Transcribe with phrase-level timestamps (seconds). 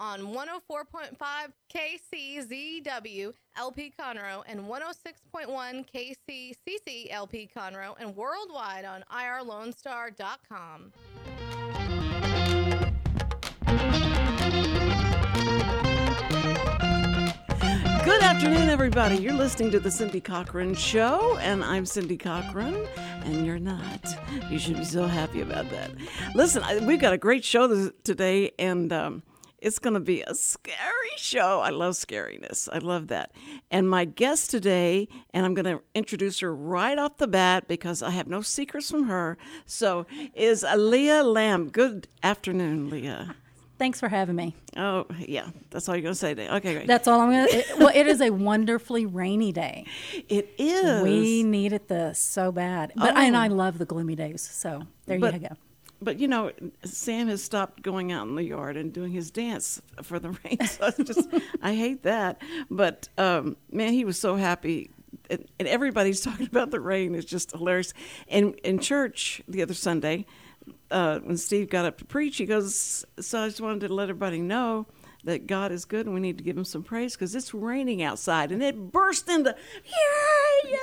[0.00, 1.18] on 104.5
[1.72, 10.92] KCZW LP Conroe and 106.1 KCCC LP Conroe and worldwide on irlonestar.com.
[18.02, 19.16] Good afternoon, everybody.
[19.16, 22.86] You're listening to the Cindy Cochran Show, and I'm Cindy Cochran,
[23.24, 24.16] and you're not.
[24.50, 25.90] You should be so happy about that.
[26.34, 29.22] Listen, we've got a great show today, and um,
[29.60, 30.76] it's going to be a scary
[31.16, 31.60] show.
[31.60, 32.68] I love scariness.
[32.72, 33.32] I love that.
[33.70, 38.02] And my guest today, and I'm going to introduce her right off the bat because
[38.02, 39.36] I have no secrets from her.
[39.66, 41.72] So, is Leah Lamp.
[41.72, 43.34] Good afternoon, Leah.
[43.78, 44.54] Thanks for having me.
[44.76, 45.48] Oh, yeah.
[45.70, 46.50] That's all you're going to say today.
[46.50, 46.86] Okay, great.
[46.86, 47.64] That's all I'm going to.
[47.78, 49.86] Well, it is a wonderfully rainy day.
[50.28, 51.02] It is.
[51.02, 52.92] We needed this so bad.
[52.94, 53.18] But Oh.
[53.18, 54.42] and I love the gloomy days.
[54.42, 55.56] So there But- you go.
[56.02, 56.50] But you know,
[56.84, 60.58] Sam has stopped going out in the yard and doing his dance for the rain.
[60.66, 61.28] So it's just,
[61.62, 62.40] I hate that.
[62.70, 64.90] But um, man, he was so happy,
[65.28, 67.14] and, and everybody's talking about the rain.
[67.14, 67.92] It's just hilarious.
[68.28, 70.26] And in church the other Sunday,
[70.90, 74.08] uh, when Steve got up to preach, he goes, "So I just wanted to let
[74.08, 74.86] everybody know."
[75.22, 78.02] That God is good and we need to give him some praise because it's raining
[78.02, 79.54] outside and it burst into
[79.84, 79.92] yeah,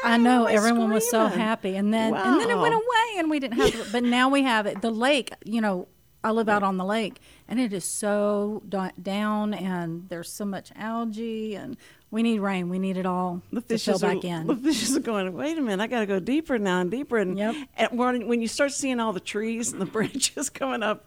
[0.03, 3.39] I know everyone was so happy, and then and then it went away, and we
[3.39, 3.75] didn't have.
[3.75, 3.91] it.
[3.91, 4.81] But now we have it.
[4.81, 5.88] The lake, you know,
[6.23, 8.61] I live out on the lake, and it is so
[9.02, 11.77] down, and there's so much algae, and
[12.09, 12.69] we need rain.
[12.69, 14.47] We need it all the to fill fishes are, back in.
[14.47, 15.31] The fishes are going.
[15.33, 15.83] Wait a minute!
[15.83, 17.17] I got to go deeper now and deeper.
[17.17, 17.55] And, Yep.
[17.77, 21.05] and when, when you start seeing all the trees and the branches coming up,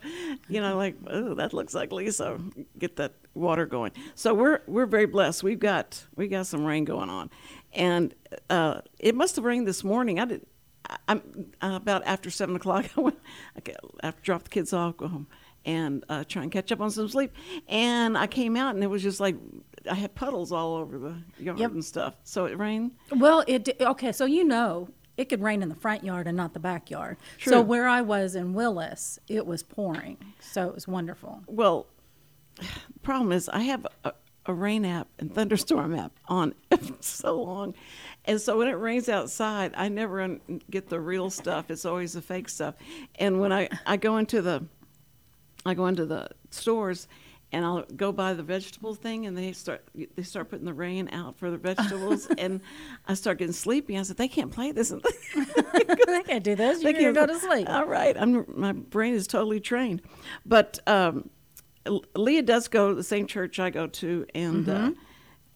[0.48, 2.10] you know, like oh, that looks ugly.
[2.10, 2.40] So
[2.78, 3.92] get that water going.
[4.14, 5.42] So we're we're very blessed.
[5.42, 7.30] We've got we got some rain going on,
[7.72, 8.14] and
[8.48, 10.18] uh, it must have rained this morning.
[10.20, 10.46] I did.
[11.06, 12.86] I'm uh, about after seven o'clock.
[12.96, 13.18] I went.
[13.56, 13.72] I
[14.02, 15.26] after drop the kids off, go home,
[15.64, 17.32] and uh, try and catch up on some sleep.
[17.68, 19.36] And I came out, and it was just like
[19.90, 21.72] I had puddles all over the yard Yep.
[21.72, 22.14] and stuff.
[22.24, 22.92] So it rained.
[23.14, 24.12] Well, it okay.
[24.12, 27.18] So you know, it could rain in the front yard and not the backyard.
[27.38, 27.52] True.
[27.52, 30.16] So where I was in Willis, it was pouring.
[30.40, 31.42] So it was wonderful.
[31.46, 31.86] Well,
[32.56, 32.66] the
[33.02, 34.12] problem is I have a,
[34.50, 36.54] a rain app and thunderstorm app on
[37.00, 37.74] so long.
[38.26, 40.40] And so when it rains outside, I never un-
[40.70, 41.70] get the real stuff.
[41.70, 42.74] It's always the fake stuff.
[43.18, 44.64] And when I, I go into the
[45.66, 47.06] I go into the stores
[47.52, 49.84] and I'll go buy the vegetable thing and they start
[50.14, 52.60] they start putting the rain out for the vegetables and
[53.08, 53.98] I start getting sleepy.
[53.98, 54.90] I said they can't play this.
[54.90, 55.02] And
[55.34, 56.82] they can't do this.
[56.82, 57.68] They can't- go to sleep.
[57.68, 60.02] All right, I'm my brain is totally trained,
[60.46, 61.28] but um,
[62.14, 64.88] Leah does go to the same church I go to, and Mm-hmm.
[64.88, 64.90] uh,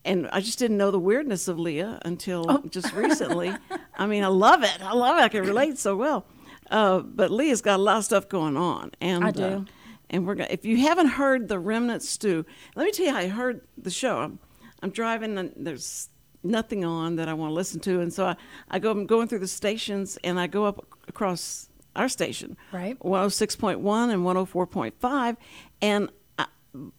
[0.07, 2.63] and I just didn't know the weirdness of Leah until Oh.
[2.69, 3.55] just recently.
[3.97, 4.77] I mean, I love it.
[4.83, 5.23] I love it.
[5.23, 6.27] I can relate so well.
[6.71, 9.43] Uh, but Leah's got a lot of stuff going on, and I do.
[9.45, 9.65] Uh,
[10.11, 10.49] and we're gonna.
[10.51, 12.45] If you haven't heard the Remnant Stew,
[12.77, 14.19] let me tell you how I heard the show.
[14.19, 14.39] I'm,
[14.83, 16.09] I'm driving and there's
[16.43, 18.37] nothing on that I want to listen to, and so I,
[18.71, 18.91] I go.
[18.91, 22.99] I'm going through the stations, and I go up across our station, Right.
[23.01, 25.37] 106.1 and 104.5,
[25.83, 26.11] and.
[26.39, 26.47] I,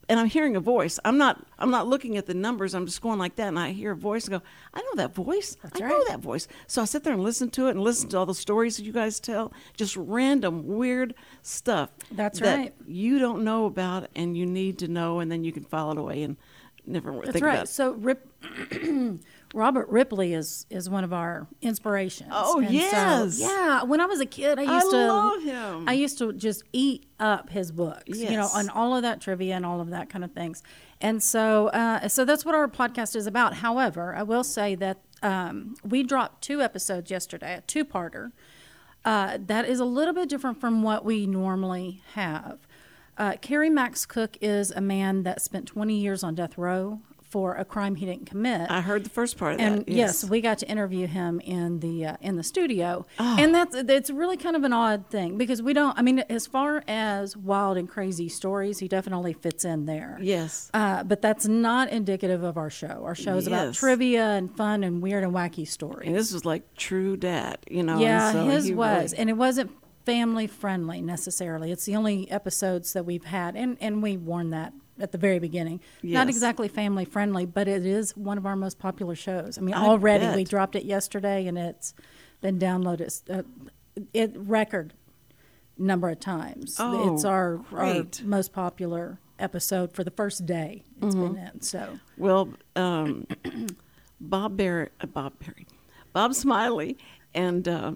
[0.07, 0.99] and I'm hearing a voice.
[1.03, 1.45] I'm not.
[1.59, 2.73] I'm not looking at the numbers.
[2.73, 5.13] I'm just going like that, and I hear a voice and go, "I know that
[5.13, 5.57] voice.
[5.61, 8.07] That's I know that voice." So I sit there and listen to it and listen
[8.11, 9.51] to all the stories that you guys tell.
[9.75, 11.89] Just random weird stuff.
[12.09, 12.73] That's that right.
[12.87, 15.97] You don't know about, and you need to know, and then you can file it
[15.97, 16.37] away and
[16.85, 17.55] never That's think right.
[17.55, 17.63] about.
[17.65, 17.67] it.
[17.69, 18.31] So Rip,
[19.55, 22.29] Robert Ripley is is one of our inspirations.
[22.31, 23.39] Oh, And so, yes.
[23.39, 23.83] yeah.
[23.83, 25.87] When I was a kid, I I used to love him.
[25.87, 28.03] I used to just eat up his books.
[28.19, 30.61] You know, and all of that trivia and all of that kind of things.
[30.99, 33.55] And so, uh, so that's what our podcast is about.
[33.55, 38.33] However, I will say that um, we dropped two episodes yesterday, a two-parter.
[39.05, 42.59] Uh, that is a little bit different from what we normally have.
[43.17, 46.99] Uh, Kerry Max Cook is a man that spent 20 years on death row
[47.35, 48.71] for a crime he didn't commit.
[48.71, 49.89] I heard the first part of and that.
[49.89, 50.23] yes.
[50.23, 53.35] we got to interview him in the uh, in the studio, Oh.
[53.37, 55.99] and that's it's really kind of an odd thing because we don't.
[55.99, 60.17] I mean, as far as wild and crazy stories, he definitely fits in there.
[60.21, 60.69] Yes.
[60.73, 63.01] Uh, but that's not indicative of our show.
[63.03, 66.07] Our show is about trivia and fun and weird and wacky stories.
[66.07, 67.99] And this was like true dad, you know.
[67.99, 69.71] Yeah, so his was, really- and it wasn't
[70.05, 71.71] family friendly necessarily.
[71.73, 75.39] It's the only episodes that we've had, and and we warn that at the very
[75.39, 75.81] beginning.
[76.03, 79.57] Not exactly family friendly, but it is one of our most popular shows.
[79.57, 81.93] I mean, I already we dropped it yesterday, and it's
[82.41, 83.43] been downloaded uh,
[84.13, 84.93] it record
[85.77, 86.77] number of times.
[86.79, 91.61] Oh, it's our, our most popular episode for the first day it's been in.
[91.61, 93.27] So Well, um,
[94.21, 95.67] Bob Barry, uh, Bob Barry,
[96.13, 96.97] Bob Smiley,
[97.33, 97.93] and uh,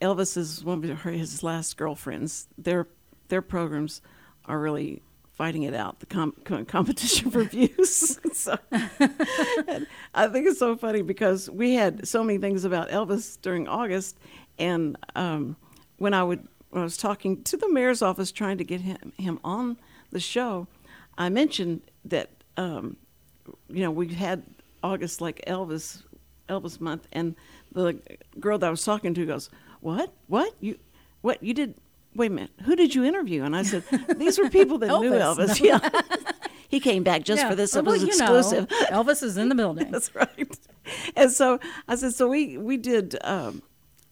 [0.00, 2.48] Elvis is one of his last girlfriends.
[2.56, 2.88] Their
[3.28, 4.00] their programs
[4.46, 5.02] are really
[5.34, 6.00] fighting it out.
[6.00, 8.18] The com- com- competition for views.
[8.32, 13.68] so, I think it's so funny because we had so many things about Elvis during
[13.68, 14.18] August,
[14.58, 15.56] and um,
[15.98, 19.12] when I would when I was talking to the mayor's office trying to get him
[19.18, 19.76] him on
[20.10, 20.66] the show,
[21.18, 22.96] I mentioned that um,
[23.68, 24.44] you know we had
[24.82, 26.02] August like Elvis
[26.48, 27.34] Elvis month, and
[27.72, 28.00] the
[28.38, 30.12] girl that I was talking to goes, "What?
[30.26, 30.78] What you?
[31.22, 31.74] What you did?
[32.14, 32.50] Wait a minute.
[32.64, 33.84] Who did you interview?" And I said,
[34.16, 35.48] "These were people that knew Elvis.
[35.48, 35.60] Elvis.
[35.64, 35.90] Yeah,
[36.68, 37.48] he came back just Yeah.
[37.50, 37.74] for this.
[37.74, 39.90] Well, It was you know, exclusive." Elvis is in the building.
[39.92, 40.58] That's right.
[41.16, 41.58] And so
[41.88, 43.62] I said, so we we did um,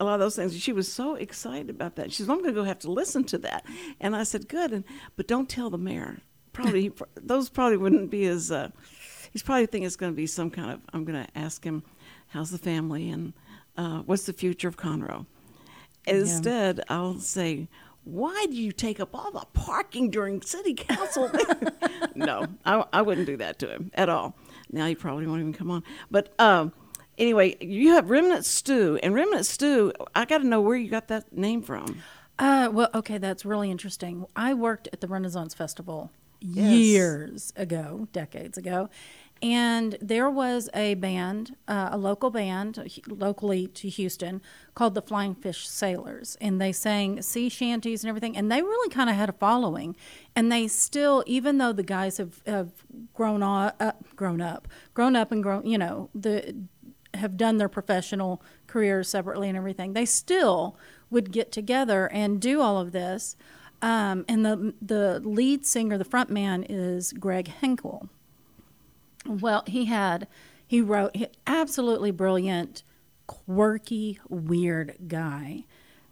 [0.00, 0.58] a lot of those things.
[0.58, 2.12] She was so excited about that.
[2.12, 3.64] She said, I'm going to go have to listen to that.
[4.00, 4.72] And I said, good.
[4.72, 4.84] And
[5.16, 6.18] but don't tell the mayor.
[6.52, 8.50] Probably those probably wouldn't be as.
[8.50, 8.70] Uh,
[9.32, 10.80] he's probably thinking it's going to be some kind of.
[10.92, 11.82] I'm going to ask him,
[12.28, 13.32] how's the family and
[13.76, 15.26] uh, what's the future of Conroe.
[16.06, 17.68] Instead, I'll say.
[18.04, 21.30] Why do you take up all the parking during city council?
[22.14, 24.36] no, I, I wouldn't do that to him at all.
[24.70, 25.84] Now he probably won't even come on.
[26.10, 26.72] But um,
[27.16, 29.92] anyway, you have Remnant Stew, and Remnant Stew.
[30.14, 32.02] I got to know where you got that name from.
[32.38, 34.26] Uh, well, okay, that's really interesting.
[34.34, 36.10] I worked at the Renaissance Festival
[36.40, 36.72] Yes.
[36.72, 38.90] years ago, decades ago,
[39.42, 44.40] and there was a band, uh, a local band locally to Houston
[44.74, 48.88] called the Flying Fish Sailors, and they sang sea shanties and everything, and they really
[48.88, 49.96] kind of had a following,
[50.36, 52.70] and they still, even though the guys have, have
[53.14, 56.54] grown on, uh, grown up, grown up and grown, you know, the
[57.14, 60.78] have done their professional careers separately and everything, they still
[61.10, 63.36] would get together and do all of this.
[63.82, 68.08] Um, and the the lead singer, the front man, is Greg Henkel.
[69.26, 70.26] Well, he had
[70.66, 72.82] he wrote he, absolutely brilliant,
[73.26, 75.64] quirky, weird guy,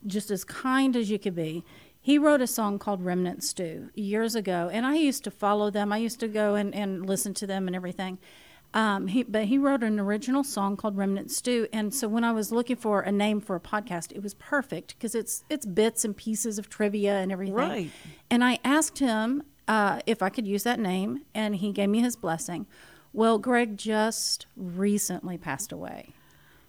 [0.06, 1.64] just as kind as you could be.
[1.98, 5.92] He wrote a song called Remnant Stew years ago, and I used to follow them.
[5.92, 8.18] I used to go and, and listen to them and everything.
[8.72, 12.32] Um, he, but he wrote an original song called Remnant Stew, and so when I
[12.32, 16.04] was looking for a name for a podcast, it was perfect because it's it's bits
[16.04, 17.54] and pieces of trivia and everything.
[17.54, 17.90] Right.
[18.30, 22.00] And I asked him uh, if I could use that name, and he gave me
[22.00, 22.66] his blessing.
[23.12, 26.10] Well, Greg just recently passed away.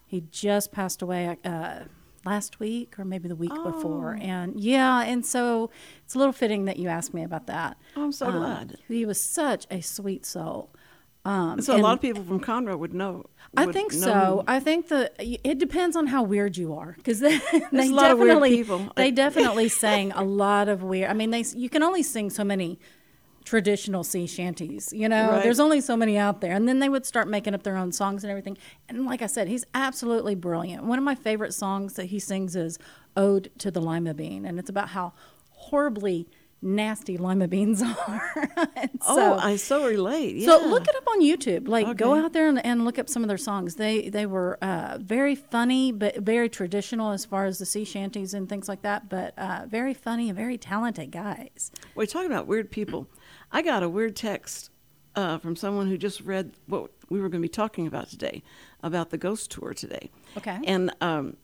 [0.05, 1.81] He just passed away uh,
[2.25, 4.17] last week or maybe the week before.
[4.19, 5.69] And yeah, and so
[6.03, 7.77] it's a little fitting that you asked me about that.
[7.95, 8.77] Oh, I'm so Um, glad.
[8.88, 10.69] He was such a sweet soul.
[11.23, 13.25] Um, So a lot of people from Conroe would know.
[13.55, 14.13] I think know so.
[14.13, 15.11] who- I think the
[15.47, 17.37] it depends on how weird you are because they,
[17.71, 18.91] they a lot of weird definitely people.
[18.95, 21.11] they definitely sang a lot of weird.
[21.11, 22.79] I mean, they you can only sing so many
[23.45, 24.91] traditional sea shanties.
[24.93, 25.43] You know, Right.
[25.43, 27.91] there's only so many out there, and then they would start making up their own
[27.91, 28.57] songs and everything.
[28.89, 30.83] And like I said, he's absolutely brilliant.
[30.83, 32.77] One of my favorite songs that he sings is
[33.17, 35.13] "Ode to the Lima Bean," and it's about how
[35.49, 36.27] horribly
[36.63, 38.21] nasty lima beans are.
[39.07, 40.35] Oh, so- I so relate.
[40.35, 40.45] Yeah.
[40.59, 41.67] so look it up on YouTube.
[41.67, 43.75] Like go out there and, and look up some of their songs.
[43.75, 48.35] They they were uh, very funny, but very traditional as far as the sea shanties
[48.35, 49.09] and things like that.
[49.09, 51.71] But uh, very funny and very talented guys.
[51.95, 53.07] We're talking about weird people.
[53.51, 54.69] I got a weird text
[55.15, 58.41] uh, from someone who just read what we were going to be talking about today,
[58.81, 60.09] about the ghost tour today.
[60.37, 60.59] Okay.
[60.65, 61.37] And um,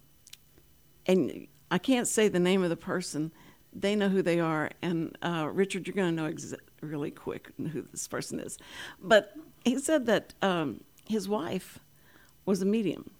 [1.05, 3.31] and I can't say the name of the person.
[3.73, 7.51] They know who they are, and uh, Richard, you're going to know exa- really quick
[7.57, 8.57] who this person is.
[9.01, 9.35] But
[9.65, 11.79] he said that um, his wife
[12.45, 13.11] was a medium,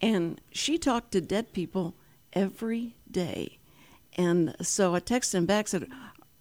[0.00, 1.94] and she talked to dead people
[2.32, 3.58] every day.
[4.16, 5.88] And so I texted him back, said,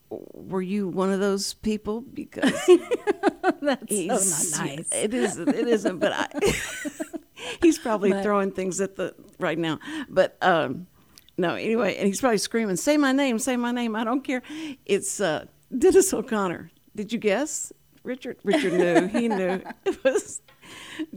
[0.10, 2.52] "Were you one of those people?" Because
[3.62, 4.90] That's he's so not nice.
[4.92, 5.38] It is.
[5.38, 6.00] It isn't.
[6.00, 6.28] But I,
[7.62, 9.80] he's probably But- throwing things at the right now.
[10.10, 10.88] But um,
[11.38, 11.56] no.
[11.56, 13.40] Anyway, and he's probably screaming, "Say my name!
[13.40, 13.96] Say my name!
[13.96, 14.42] I don't care."
[14.86, 15.46] It's uh,
[15.78, 16.72] Dennis O'Connor.
[16.96, 17.72] Did you guess?
[18.04, 18.38] Richard.
[18.44, 19.08] Richard knew.
[19.08, 19.62] He knew.
[19.86, 20.42] It was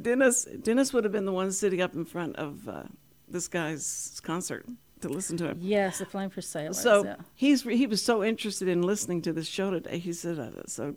[0.00, 0.47] Dennis.
[0.62, 2.82] Dennis would have been the one sitting up in front of uh,
[3.28, 4.66] this guy's concert
[5.02, 5.59] to listen to him.
[5.61, 6.78] Yes, the Flying Fish Sailors.
[6.78, 7.16] So yeah.
[7.35, 9.99] he's he was so interested in listening to this show today.
[9.99, 10.97] He said, uh, "So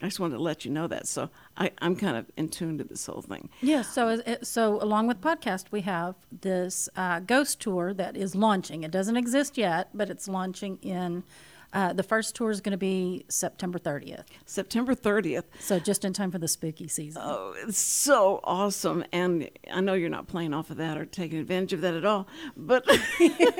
[0.00, 2.78] I just wanted to let you know that." So I, I'm kind of in tune
[2.78, 3.48] to this whole thing.
[3.60, 8.82] Yeah, so so along with podcast, we have this uh, ghost tour that is launching.
[8.82, 11.24] It doesn't exist yet, but it's launching in
[11.72, 15.44] Uh, the first tour is going to be September 30th, September 30th.
[15.58, 17.22] so just in time for the spooky season.
[17.24, 19.04] Oh, it's so awesome.
[19.12, 22.04] And I know you're not playing off of that or taking advantage of that at
[22.04, 22.28] all.
[22.56, 22.84] But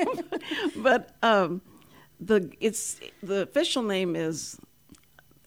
[0.75, 1.61] but um
[2.19, 4.59] the it's the official name is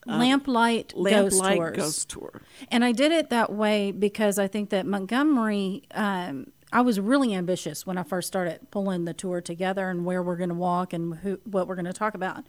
[0.05, 1.77] Lamplight, Ghost Lamplight Tours.
[1.77, 2.41] Ghost Tour.
[2.69, 7.33] And I did it that way because I think that Montgomery, um, I was really
[7.33, 10.93] ambitious when I first started pulling the tour together and where we're going to walk
[10.93, 12.45] and who, what we're going to talk about.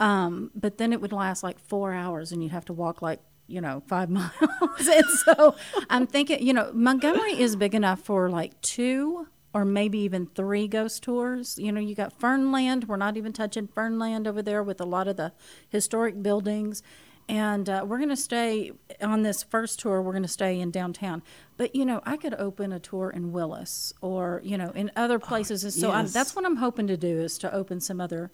[0.00, 3.20] Um, but then it would last like four hours and you'd have to walk like,
[3.46, 4.32] you know, five miles.
[4.80, 5.54] and so
[5.88, 10.66] I'm thinking, you know, Montgomery is big enough for like two or maybe even three
[10.66, 11.58] ghost tours.
[11.58, 12.86] You know, you got Fernland.
[12.86, 15.32] We're not even touching Fernland over there with a lot of the
[15.68, 16.82] historic buildings.
[17.28, 20.70] And uh, we're going to stay on this first tour, we're going to stay in
[20.70, 21.22] downtown.
[21.56, 25.18] But, you know, I could open a tour in Willis or, you know, in other
[25.18, 25.64] places.
[25.64, 26.12] And so yes.
[26.12, 28.30] that's what I'm hoping to do is to open some other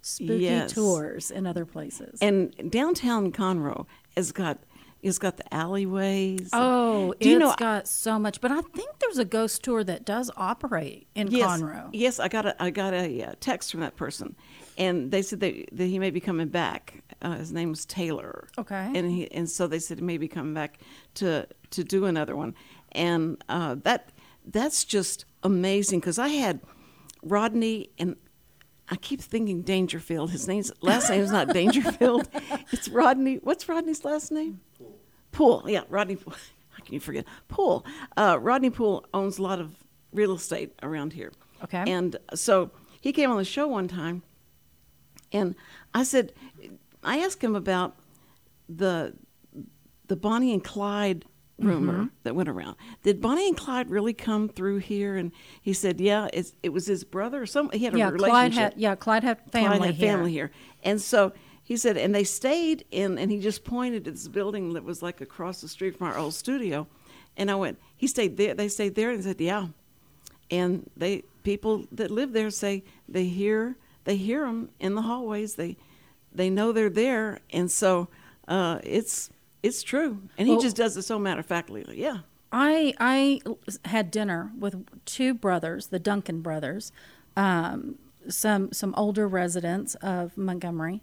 [0.00, 0.72] spooky Yes.
[0.72, 2.18] tours in other places.
[2.20, 4.58] And downtown Conroe has got
[5.02, 6.50] it's got the alleyways.
[6.52, 8.40] oh, Do you it's know- got so much.
[8.40, 11.88] But I think there's a ghost tour that does operate in yes, Conroe.
[11.92, 14.36] Yes, I got a I got a uh, text from that person,
[14.78, 17.01] and they said that, that he may be coming back.
[17.22, 18.48] Uh, his name was Taylor.
[18.58, 18.90] Okay.
[18.94, 20.78] And he and so they said he may be coming back
[21.14, 22.54] to to do another one,
[22.92, 24.10] and uh, that
[24.44, 26.60] that's just amazing because I had
[27.22, 28.16] Rodney and.
[28.88, 30.32] I keep thinking Dangerfield.
[30.32, 32.28] His name's last name is not Dangerfield.
[32.72, 33.36] It's Rodney.
[33.36, 34.60] What's Rodney's last name?
[35.30, 35.64] Poole.
[35.66, 36.34] Yeah, Rodney Poole.
[36.70, 37.24] How can you forget?
[37.48, 37.86] Poole.
[38.18, 39.76] Uh, Rodney Poole owns a lot of
[40.12, 41.32] real estate around here.
[41.64, 41.84] Okay.
[41.86, 44.24] And so he came on the show one time,
[45.32, 45.54] and
[45.94, 46.32] I said,
[47.02, 47.96] I asked him about
[48.68, 49.14] the
[50.08, 51.24] the Bonnie and Clyde
[51.58, 52.06] rumor Mm-hmm.
[52.24, 52.76] that went around.
[53.02, 55.16] Did Bonnie and Clyde really come through here?
[55.16, 55.30] And
[55.60, 57.70] he said, yeah, it's, it was his brother or some.
[57.70, 58.30] He had a yeah, relationship.
[58.30, 60.12] Clyde had yeah, Clyde had family Clyde had here.
[60.12, 60.50] family here.
[60.82, 61.32] And so
[61.62, 65.02] he said, and they stayed in, and he just pointed at this building that was
[65.02, 66.88] like across the street from our old studio.
[67.36, 68.54] And I went, he stayed there.
[68.54, 69.68] They stayed there, and he said, yeah.
[70.50, 75.54] And they people that live there say they hear they hear them in the hallways.
[75.54, 75.76] They
[76.34, 78.08] they know they're there, and so
[78.48, 79.30] uh, it's
[79.62, 80.22] it's true.
[80.38, 81.84] And he Well- just does it so matter of factly.
[81.94, 82.18] Yeah.
[82.50, 83.40] I I
[83.86, 86.92] had dinner with two brothers, the Duncan brothers,
[87.36, 87.96] um,
[88.28, 91.02] some some older residents of Montgomery,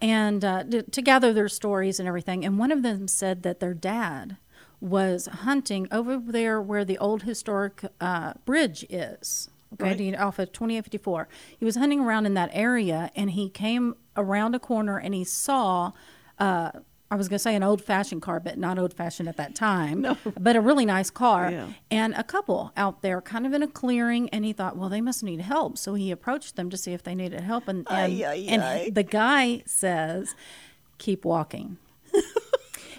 [0.00, 2.44] and uh, to, to gather their stories and everything.
[2.44, 4.36] And one of them said that their dad
[4.80, 9.49] was hunting over there where the old historic uh, bridge is.
[9.74, 10.20] Okay, Right.
[10.20, 11.28] off of 2854.
[11.58, 15.24] He was hunting around in that area, and he came around a corner and he
[15.24, 15.92] saw.
[16.38, 16.70] Uh,
[17.12, 19.56] I was going to say an old fashioned car, but not old fashioned at that
[19.56, 20.00] time.
[20.02, 20.16] No.
[20.38, 21.50] But a really nice car.
[21.50, 21.66] Yeah.
[21.90, 24.28] And a couple out there, kind of in a clearing.
[24.28, 25.76] And he thought, well, they must need help.
[25.76, 27.66] So he approached them to see if they needed help.
[27.66, 28.90] And, and, Ay, ay, and ay.
[28.92, 30.36] the guy says,
[30.98, 31.78] keep walking.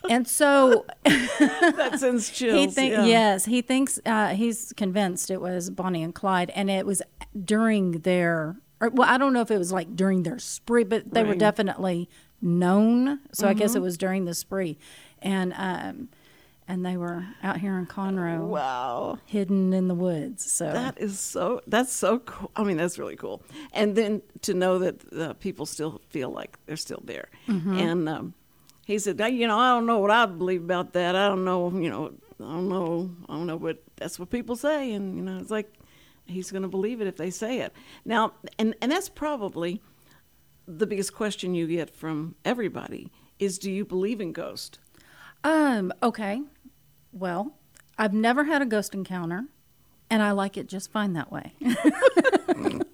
[0.10, 2.60] and so That sends chills.
[2.60, 3.06] he think yeah.
[3.06, 7.02] yes, he thinks uh, he's convinced it was Bonnie and Clyde, and it was
[7.46, 8.58] during their.
[8.80, 11.36] Or, well, I don't know if it was like during their spree, but they were
[11.36, 12.10] definitely
[12.42, 13.20] known.
[13.32, 13.60] So I Mm-hmm.
[13.60, 14.78] guess it was during the spree,
[15.22, 16.10] and um,
[16.68, 19.20] and they were out here in Conroe, Wow.
[19.26, 20.52] hidden in the woods.
[20.52, 21.62] So That is so.
[21.68, 22.50] That's so cool.
[22.56, 23.44] I mean, that's really cool.
[23.74, 27.28] And then to know that uh, people still feel like they're still there.
[27.48, 27.78] Mm-hmm.
[27.78, 28.34] And um,
[28.86, 31.16] he said, you know, I don't know what I believe about that.
[31.16, 31.72] I don't know.
[31.72, 33.12] You know, I don't know.
[33.30, 33.60] I don't know.
[33.60, 34.94] But that's what people say.
[34.94, 35.74] And you know, it's like
[36.26, 37.74] he's going to believe it if they say it.
[38.06, 39.82] Now, and and that's probably
[40.68, 44.80] the biggest question you get from everybody is, do you believe in ghosts?
[45.44, 46.42] Um, okay.
[47.12, 47.56] Well,
[47.98, 49.46] I've never had a ghost encounter
[50.10, 51.54] and I like it just fine that way.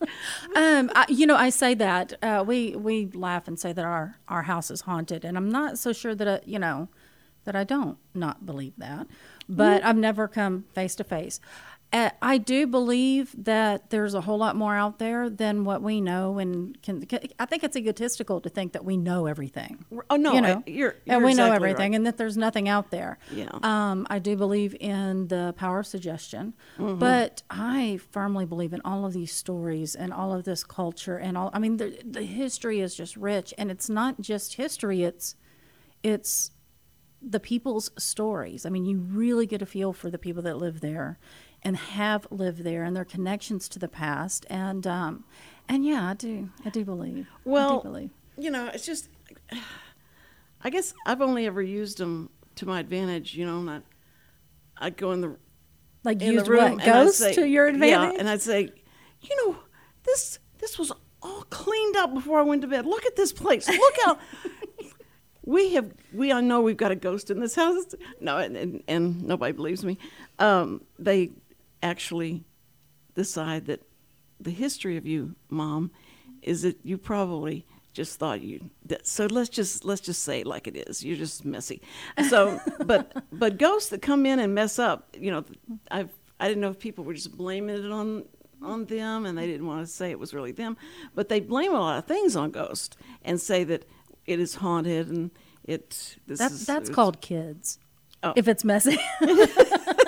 [0.56, 4.18] um, I, you know, I say that uh, we we laugh and say that our
[4.28, 6.90] our house is haunted, and I'm not so sure that I, you know
[7.46, 9.08] that I don't not believe that,
[9.48, 11.40] but I've never come face to face.
[11.94, 16.02] Uh, I do believe that there's a whole lot more out there than what we
[16.02, 19.86] know, and can, can, I think it's egotistical to think that we know everything.
[20.10, 21.96] Oh, no, you I- know, you're- and you're we know everything, right.
[21.96, 23.20] and that there's nothing out there.
[23.32, 23.48] Yeah.
[23.64, 27.00] Um, I do believe in the power of suggestion, Mm-hmm.
[27.00, 31.38] but I firmly believe in all of these stories and all of this culture and
[31.38, 31.52] all.
[31.54, 35.04] I mean, the the history is just rich, and it's not just history.
[35.04, 35.36] It's
[36.04, 36.52] it's
[37.22, 38.66] the people's stories.
[38.66, 41.18] I mean, you really get a feel for the people that live there
[41.64, 44.46] and have lived there and their connections to the past.
[44.50, 45.24] And um,
[45.68, 46.50] and yeah, I do.
[46.66, 47.28] I do believe.
[47.32, 48.10] I Well, do believe.
[48.38, 49.10] you know, it's just,
[50.62, 53.36] I guess I've only ever used them to my advantage.
[53.36, 53.84] You know, not
[54.78, 55.36] I'd go in the
[56.04, 58.14] Like in the room what ghosts say- to your advantage?
[58.14, 58.72] Yeah, and I'd say,
[59.22, 59.58] you know,
[60.04, 62.86] this this was all cleaned up before I went to bed.
[62.86, 63.68] Look at this place.
[63.68, 64.18] Look how
[65.44, 65.92] we have.
[66.14, 67.96] We I know we've got a ghost in this house.
[68.22, 69.98] No, and and, and nobody believes me.
[70.40, 71.32] Um, they
[71.82, 72.44] actually
[73.16, 73.82] decide that
[74.40, 75.92] the history of you, mom,
[76.42, 80.46] is that you probably just thought you that, so let's just let's just say it
[80.46, 81.82] like it is you're just messy
[82.30, 85.44] so but but ghosts that come in and mess up you know
[85.90, 88.24] i've i didn't know if people were just blaming it on
[88.62, 90.78] on them and they didn't want to say it was really them
[91.16, 93.84] but they blame a lot of things on ghosts and say that
[94.28, 95.32] it is haunted and
[95.68, 97.80] it this That, is that's called kids.
[98.24, 98.34] Oh.
[98.36, 98.98] If it's messy.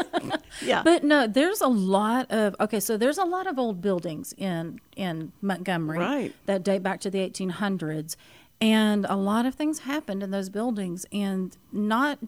[0.61, 2.79] yeah But no, there's a lot of okay.
[2.79, 6.33] So there's a lot of old buildings in in Montgomery Right.
[6.45, 8.15] that date back to the 1800s,
[8.61, 12.19] and a lot of things happened in those buildings, and not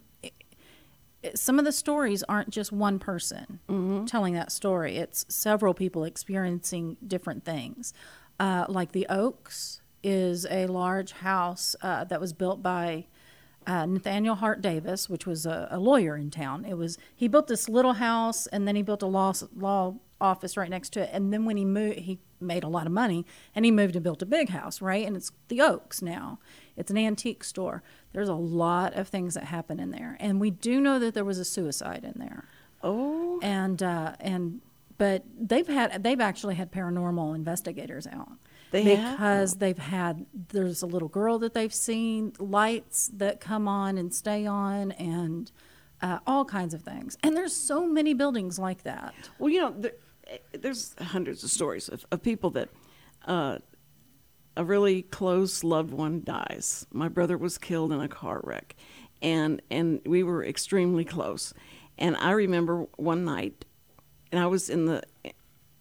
[1.36, 3.60] some of the stories aren't just one person
[4.08, 4.98] telling that story.
[4.98, 7.94] It's several people experiencing different things.
[8.40, 13.06] Uh, like the Oaks is a large house uh, that was built by
[13.68, 16.66] uh, Nathaniel Hart Davis, which was a, a lawyer in town.
[16.66, 20.56] It was he built this little house and then he built a law law office
[20.56, 21.10] right next to it.
[21.12, 23.26] And then when he moved, he made a lot of money
[23.56, 25.06] and he moved and built a big house, right?
[25.06, 26.40] And it's the Oaks now.
[26.78, 27.84] It's an antique store.
[28.14, 31.26] There's a lot of things that happen in there, and we do know that there
[31.26, 32.46] was a suicide in there.
[32.84, 34.62] oh And uh, and
[34.98, 38.32] but they've had they've actually had paranormal investigators out.
[38.72, 39.18] They have?
[39.18, 44.14] because they've had there's a little girl that they've seen lights that come on and
[44.14, 45.52] stay on and
[46.02, 47.18] uh, all kinds of things.
[47.22, 49.14] And there's so many buildings like that.
[49.38, 49.92] Well, you know, there,
[50.54, 52.70] there's hundreds of stories of, of people that
[53.26, 53.60] uh,
[54.58, 56.86] a really close loved one dies.
[56.92, 58.76] My brother was killed in a car wreck,
[59.22, 61.54] and and we were extremely close.
[61.98, 63.66] And I remember one night,
[64.32, 65.04] and I was in the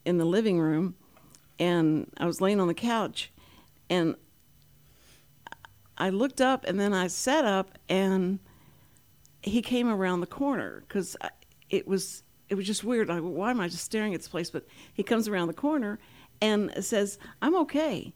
[0.04, 0.97] in the living room,
[1.61, 3.31] and I was laying on the couch,
[3.88, 4.17] and
[5.99, 8.40] I looked up, and then I sat up, and
[9.43, 11.17] he came around the corner because
[11.69, 13.09] it was it was just weird.
[13.09, 14.51] Like, why am I just staring at this place?
[14.51, 16.01] But he comes around the corner
[16.40, 18.14] and says, "I'm okay,"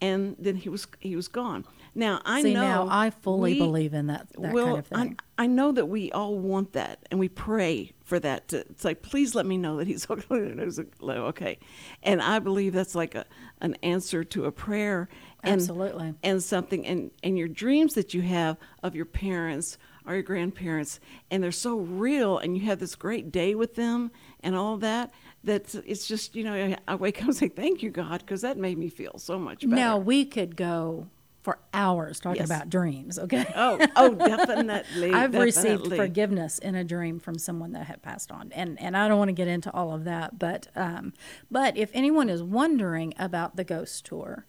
[0.00, 1.66] and then he was he was gone.
[1.94, 4.86] Now I See, know now I fully we- believe in that, that well, kind of
[4.86, 5.16] thing.
[5.38, 8.48] I, I know that we all want that, and we pray for that.
[8.48, 11.58] To, it's like, please let me know that he's okay,
[12.02, 13.24] and I believe that's like a
[13.60, 15.08] an answer to a prayer.
[15.44, 16.14] And, Absolutely.
[16.24, 20.98] and something, and and your dreams that you have of your parents or your grandparents,
[21.30, 25.12] and they're so real, and you have this great day with them, and all that.
[25.44, 28.40] That it's just you know I, I wake up and say thank you God because
[28.40, 29.76] that made me feel so much better.
[29.76, 31.06] now we could go
[31.48, 32.46] for hours talking Yes.
[32.50, 33.18] about dreams.
[33.18, 33.46] Okay.
[33.56, 38.52] oh oh definitely I've received forgiveness in a dream from someone that had passed on,
[38.52, 41.14] and and I don't want to get into all of that, but um,
[41.50, 44.44] but if anyone is wondering about the ghost tour,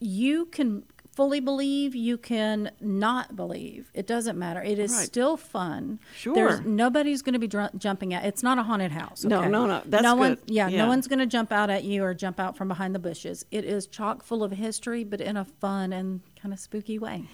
[0.00, 0.82] you can
[1.14, 3.90] fully believe, you can not believe.
[3.94, 4.62] It doesn't matter.
[4.62, 5.04] It is Right.
[5.04, 6.00] still fun.
[6.16, 6.34] Sure.
[6.34, 8.24] There's nobody's going to be dr- jumping at.
[8.24, 9.22] It's not a haunted house.
[9.24, 9.48] No, okay?
[9.48, 9.82] no, no.
[9.84, 10.34] That's no one.
[10.36, 10.42] good.
[10.46, 10.78] Yeah, Yeah.
[10.84, 13.44] no one's going to jump out at you or jump out from behind the bushes.
[13.50, 17.24] It is chock full of history, but in a fun and kind of spooky way.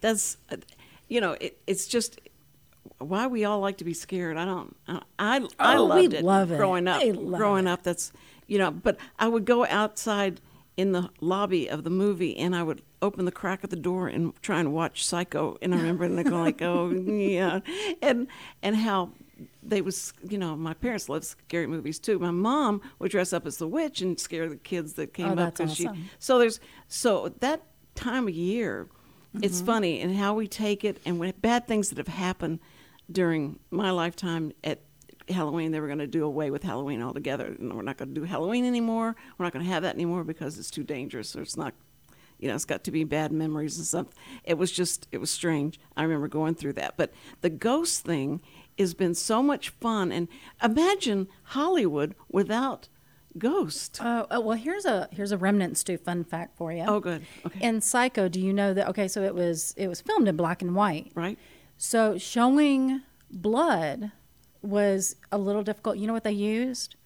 [0.00, 0.36] that's
[1.08, 2.20] you know it, it's just
[2.98, 6.14] why we all like to be scared i don't i i, I Oh, we loved
[6.14, 6.56] it love it.
[6.56, 7.70] growing up growing it.
[7.70, 8.12] up that's
[8.46, 10.40] you know but i would go outside
[10.78, 14.08] in the lobby of the movie and i would open the crack of the door
[14.08, 17.58] and try and watch psycho and i remember and going like oh yeah
[18.00, 18.26] and
[18.62, 19.10] and how
[19.62, 23.44] they was you know my parents loved scary movies too my mom would dress up
[23.46, 26.08] as the witch and scare the kids that came Oh, up that's 'cause she awesome.
[26.20, 27.60] so there's so that
[27.94, 28.88] time of year,
[29.34, 29.44] Mm-hmm.
[29.44, 32.60] it's funny and how we take it and when bad things that have happened
[33.12, 34.80] during my lifetime at
[35.30, 37.46] Halloween, they were going to do away with Halloween altogether.
[37.46, 39.16] And we're not going to do Halloween anymore.
[39.36, 41.74] We're not going to have that anymore because it's too dangerous or it's not.
[42.38, 44.06] You know, it's got to be bad memories and stuff.
[44.44, 45.80] It was just, it was strange.
[45.96, 46.96] I remember going through that.
[46.96, 48.40] But the ghost thing
[48.78, 50.12] has been so much fun.
[50.12, 50.28] And
[50.62, 52.88] imagine Hollywood without
[53.36, 53.98] ghost.
[54.00, 56.84] Oh, oh, well, here's a here's a remnant stew fun fact for you.
[56.86, 57.24] Oh, good.
[57.46, 57.66] Okay.
[57.66, 58.88] In Psycho, do you know that?
[58.88, 61.10] Okay, so it was it was filmed in black and white.
[61.14, 61.38] right?
[61.76, 64.12] So showing blood
[64.62, 65.98] was a little difficult.
[65.98, 66.96] You know what they used?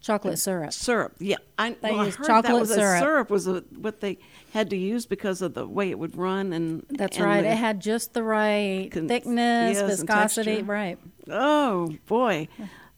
[0.00, 0.72] Chocolate syrup.
[0.72, 1.14] syrup.
[1.18, 2.96] Yeah, I, They well, I used heard that chocolate was syrup.
[2.96, 4.18] A syrup was a, what they
[4.52, 6.84] had to use because of the way it would run and.
[6.90, 7.44] That's and right.
[7.44, 10.62] it had just the right Con- thickness, yes, viscosity.
[10.62, 10.98] Right.
[11.28, 12.46] Oh boy,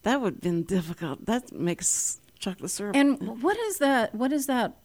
[0.02, 1.24] that would have been difficult.
[1.24, 2.94] That makes chocolate syrup.
[2.94, 4.14] And what is that?
[4.14, 4.76] What is that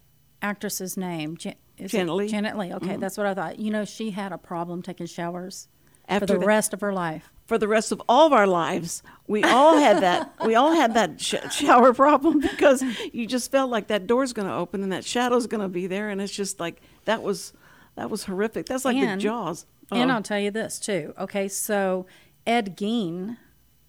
[0.41, 1.35] actress's name?
[1.35, 2.15] Jan- is it Janet.
[2.15, 2.27] Mm-hmm.
[2.27, 2.73] Janet Leigh.
[2.73, 3.59] Okay, that's what I thought.
[3.59, 5.67] You know, she had a problem taking showers
[6.07, 7.32] After for the that- rest of her life.
[7.45, 9.03] For the rest of all of our lives.
[9.27, 10.33] We all had that.
[10.45, 14.47] we all had that sh- shower problem because you just felt like that door's going
[14.47, 17.53] to open and that shadow's going to be there, and it's just like that was
[17.95, 18.65] that was horrific.
[18.65, 19.65] That's like And- the Jaws.
[19.91, 20.15] And Oh.
[20.15, 21.13] I'll tell you this too.
[21.19, 22.07] Okay, so
[22.47, 23.37] Ed Gein,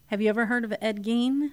[0.08, 1.52] have you ever heard of Ed Gein?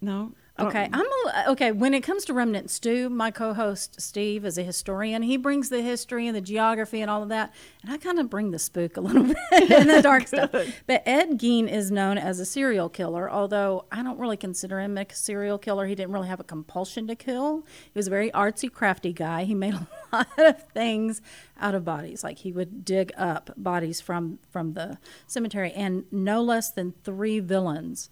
[0.00, 0.32] no.
[0.56, 1.72] Don't- Okay, I'm a, okay.
[1.72, 5.22] When it comes to remnant stew, my co-host Steve is a historian.
[5.22, 8.30] He brings the history and the geography and all of that, and I kind of
[8.30, 10.52] bring the spook a little bit and the dark stuff.
[10.86, 14.96] But Ed Gein is known as a serial killer, although I don't really consider him
[14.96, 15.86] a serial killer.
[15.86, 17.66] He didn't really have a compulsion to kill.
[17.92, 19.42] He was a very artsy, crafty guy.
[19.42, 19.74] He made
[20.12, 21.20] a lot of things
[21.60, 26.40] out of bodies, like he would dig up bodies from from the cemetery, and no
[26.40, 28.08] less than three villains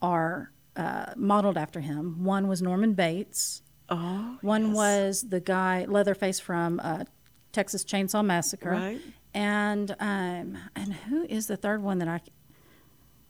[0.00, 2.22] are uh, modeled after him.
[2.24, 3.62] One was Norman Bates.
[3.88, 4.74] Oh, One yes.
[4.76, 7.04] was the guy Leatherface from uh,
[7.52, 8.70] Texas Chainsaw Massacre.
[8.70, 9.00] Right.
[9.32, 12.20] And um, and who is the third one that I,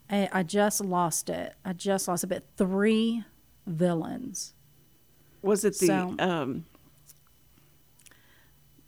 [0.09, 1.55] I I just lost it.
[1.65, 2.29] I just lost it.
[2.29, 3.25] But three
[3.67, 4.55] villains.
[5.43, 6.65] Was it the So- um,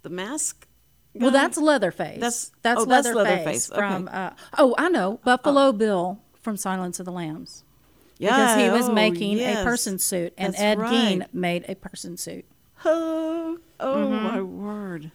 [0.02, 0.66] the mask?
[1.14, 2.14] Well, that's Leatherface.
[2.20, 3.72] That's- that's oh, that's Leatherface, Leatherface.
[3.74, 4.08] from.
[4.08, 4.16] Okay.
[4.16, 7.64] Uh, oh, I know Buffalo Bill from Silence of the Lambs.
[8.18, 8.36] Yeah.
[8.36, 9.60] because he was oh, making yes.
[9.60, 10.92] a person suit, and That's Ed right.
[10.92, 12.44] Gein made a person suit.
[12.84, 15.10] Oh, oh my word!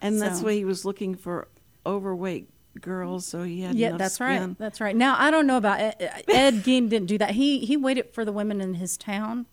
[0.00, 0.40] And that's Mm-hmm.
[0.40, 1.48] So- why he was looking for
[1.86, 2.48] overweight
[2.80, 4.26] girls, so he had Yeah, that's skin.
[4.26, 4.58] right.
[4.58, 4.94] That's right.
[4.94, 6.88] Now I don't know about Ed, Ed Gein.
[6.88, 7.32] Didn't do that.
[7.32, 9.46] He he waited for the women in his town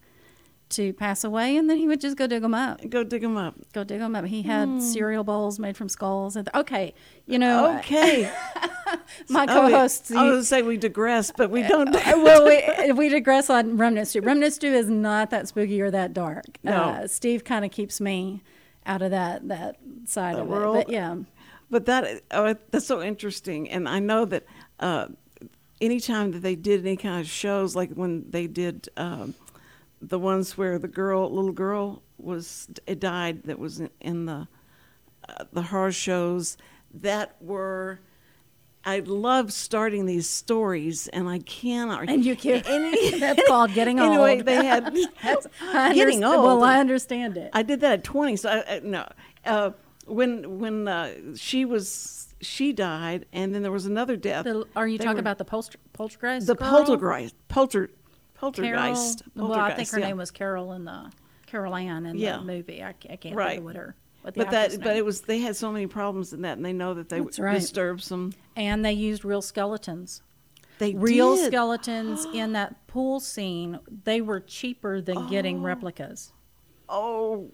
[0.69, 2.87] to pass away, and then he would just go dig them up.
[2.89, 3.55] Go dig them up.
[3.73, 4.25] Go dig them up.
[4.25, 6.35] He had cereal bowls made from skulls.
[6.35, 6.93] And okay,
[7.27, 8.31] you know, Okay.
[9.29, 10.11] my Oh, co-hosts.
[10.11, 11.95] I you- was say we digress, but we don't.
[11.95, 14.21] Uh, well, we, we digress on Remnant Stew.
[14.21, 16.45] Remnant Stew is not that spooky or that dark.
[16.63, 16.71] No.
[16.73, 18.41] Uh, Steve kind of keeps me
[18.85, 20.77] out of that that side of The of world.
[20.77, 20.85] it.
[20.87, 21.15] But yeah,
[21.69, 24.45] But that oh, that's so interesting, and I know that
[24.79, 25.07] uh,
[25.79, 29.33] anytime that they did any kind of shows, like when they did um,
[30.01, 34.47] the ones where the girl, little girl, was it died, that was in, in the
[35.27, 36.57] uh, the horror shows
[36.93, 37.99] that were.
[38.87, 42.07] I love starting these stories, and I cannot.
[42.07, 42.61] and you can.
[42.67, 44.11] Any, that's called getting old.
[44.11, 45.47] anyway, they had That's,
[45.95, 46.43] getting old.
[46.43, 47.49] Well, I understand it.
[47.51, 48.35] I did that at 20.
[48.35, 49.07] So I, I, no,
[49.43, 49.71] uh,
[50.05, 54.45] when when uh, she was she died, and then there was another death.
[54.45, 56.45] The- are you talking were- about the polter, poltergeist?
[56.45, 57.35] the poltergeist?
[57.47, 57.89] Polter,
[58.39, 58.51] Carol.
[58.51, 59.23] poltergeist.
[59.35, 60.07] Well, I think her yeah.
[60.07, 61.11] name was Carol in the
[61.47, 62.37] Carol Ann in Yeah.
[62.37, 62.83] the movie.
[62.83, 63.57] I, I can't think Right.
[63.59, 63.95] of what her.
[64.21, 66.65] What But that, actress but it was they had so many problems in that, and
[66.65, 67.53] they know that they That's right.
[67.53, 68.33] disturbed some.
[68.55, 70.21] and they used real skeletons.
[70.79, 71.47] They real did.
[71.47, 73.79] skeletons in that pool scene.
[74.03, 75.63] They were cheaper than getting oh.
[75.63, 76.33] replicas.
[76.89, 77.51] Oh,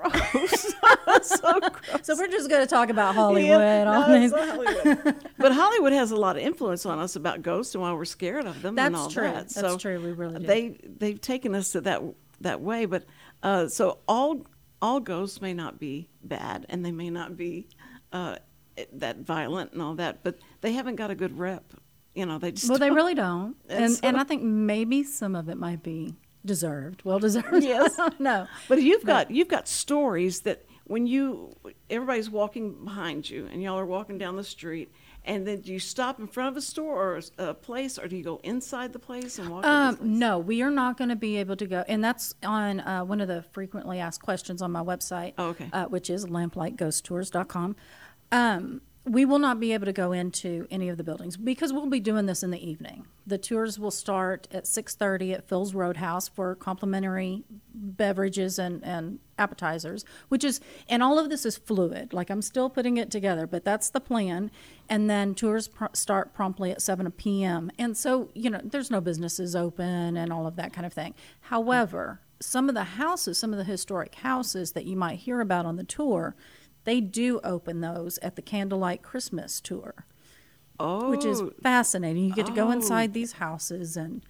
[0.00, 0.74] gross!
[1.22, 2.00] so gross.
[2.02, 3.60] So we're just going to talk about Hollywood.
[3.60, 5.16] Yeah, all no, these- Hollywood.
[5.38, 8.46] but Hollywood has a lot of influence on us about ghosts and why we're scared
[8.46, 8.78] of them.
[8.78, 9.24] and That's all true.
[9.24, 9.34] That.
[9.34, 10.00] That's so true.
[10.00, 10.46] We really do.
[10.46, 12.02] They they've taken us to that
[12.40, 12.86] that way.
[12.86, 13.04] But
[13.42, 14.46] uh, so all
[14.80, 17.68] all ghosts may not be bad, and they may not be
[18.12, 18.36] uh,
[18.94, 20.22] that violent and all that.
[20.22, 21.64] But they haven't got a good rep.
[22.14, 22.96] You know, they just well, they don't.
[22.96, 23.56] really don't.
[23.70, 27.02] And And, so- and I think maybe some of it might be deserved.
[27.04, 27.62] Well deserved.
[27.64, 27.98] Yes.
[28.18, 28.46] no.
[28.68, 31.54] But you've got you've got stories that when you
[31.88, 34.92] everybody's walking behind you and y'all are walking down the street
[35.24, 38.16] and then do you stop in front of a store or a place or do
[38.16, 39.64] you go inside the place and walk?
[39.64, 40.08] Um, place?
[40.08, 43.20] no, we are not going to be able to go, and that's on uh, one
[43.20, 45.68] of the frequently asked questions on my website, Oh, okay.
[45.72, 47.76] uh, which is lamplightghosttours.com.
[48.32, 51.86] Um, we will not be able to go into any of the buildings because we'll
[51.86, 53.04] be doing this in the evening.
[53.26, 57.42] The tours will start at 6:30 at Phil's Roadhouse for complimentary
[57.74, 62.12] beverages and, and appetizers, which is and all of this is fluid.
[62.12, 64.52] Like I'm still putting it together, but that's the plan.
[64.88, 67.72] And then tours pr- start promptly at 7 p.m.
[67.78, 71.14] And so you know there's no businesses open and all of that kind of thing.
[71.40, 75.66] However, some of the houses, some of the historic houses that you might hear about
[75.66, 76.34] on the tour,
[76.84, 80.06] they do open those at the Candlelight Christmas tour
[80.80, 82.24] oh, which is fascinating.
[82.24, 82.72] You get to go Oh.
[82.72, 84.24] inside these houses and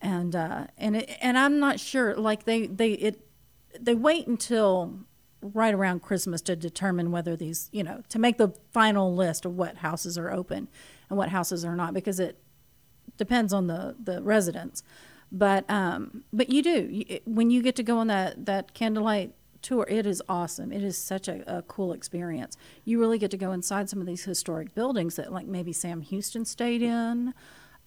[0.00, 2.14] and uh, and it, and I'm not sure.
[2.14, 3.26] Like they they it
[3.78, 5.00] they wait until
[5.42, 9.56] right around Christmas to determine whether these you know to make the final list of
[9.56, 10.68] what houses are open
[11.08, 12.38] and what houses are not because it
[13.16, 14.82] depends on the the residents.
[15.30, 19.34] But um, but you do you, when you get to go on that that candlelight
[19.62, 19.86] tour.
[19.88, 20.72] It is awesome.
[20.72, 22.56] It is such a, a cool experience.
[22.84, 26.00] You really get to go inside some of these historic buildings that like maybe Sam
[26.02, 27.34] Houston stayed in.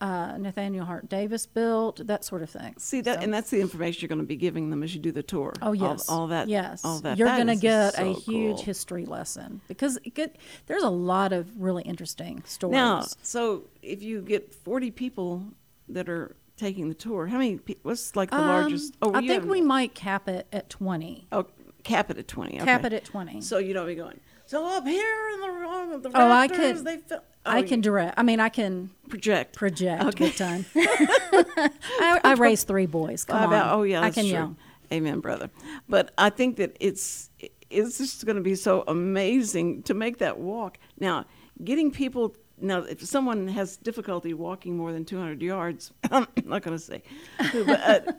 [0.01, 2.73] uh, Nathaniel Hart Davis built, that sort of thing.
[2.79, 4.99] See that, So- and that's the information you're going to be giving them as you
[4.99, 5.53] do the tour.
[5.61, 6.47] Oh yes, all, that.
[6.47, 7.19] Yes, all that.
[7.19, 8.63] You're going to get so a huge cool.
[8.65, 10.31] history lesson because could,
[10.65, 12.73] there's a lot of really interesting stories.
[12.73, 15.43] Now, so if you get 40 people
[15.89, 17.59] that are taking the tour, how many?
[17.83, 18.95] What's like the Um, largest?
[19.03, 21.27] Oh, I think we might cap it at 20.
[21.31, 21.45] Oh,
[21.83, 22.55] cap it at 20.
[22.57, 22.65] Okay.
[22.65, 23.41] Cap it at 20.
[23.41, 24.19] So you don't be going.
[24.45, 27.81] So up here in the on the Oh, I could- They fil-" I Oh, can
[27.81, 28.13] direct.
[28.19, 29.55] I mean, I can project.
[29.55, 30.25] project Okay.
[30.25, 30.65] big time.
[30.75, 33.23] I, I raised three boys.
[33.25, 33.79] Come I on.
[33.79, 34.31] oh yeah, I can true.
[34.33, 34.55] yell.
[34.91, 35.49] Amen, brother.
[35.89, 37.29] But I think that it's
[37.69, 40.77] it's just going to be so amazing to make that walk.
[40.99, 41.25] Now,
[41.63, 46.77] getting people now, if someone has difficulty walking more than 200 yards, I'm not going
[46.77, 47.01] to say.
[47.39, 48.11] But, uh,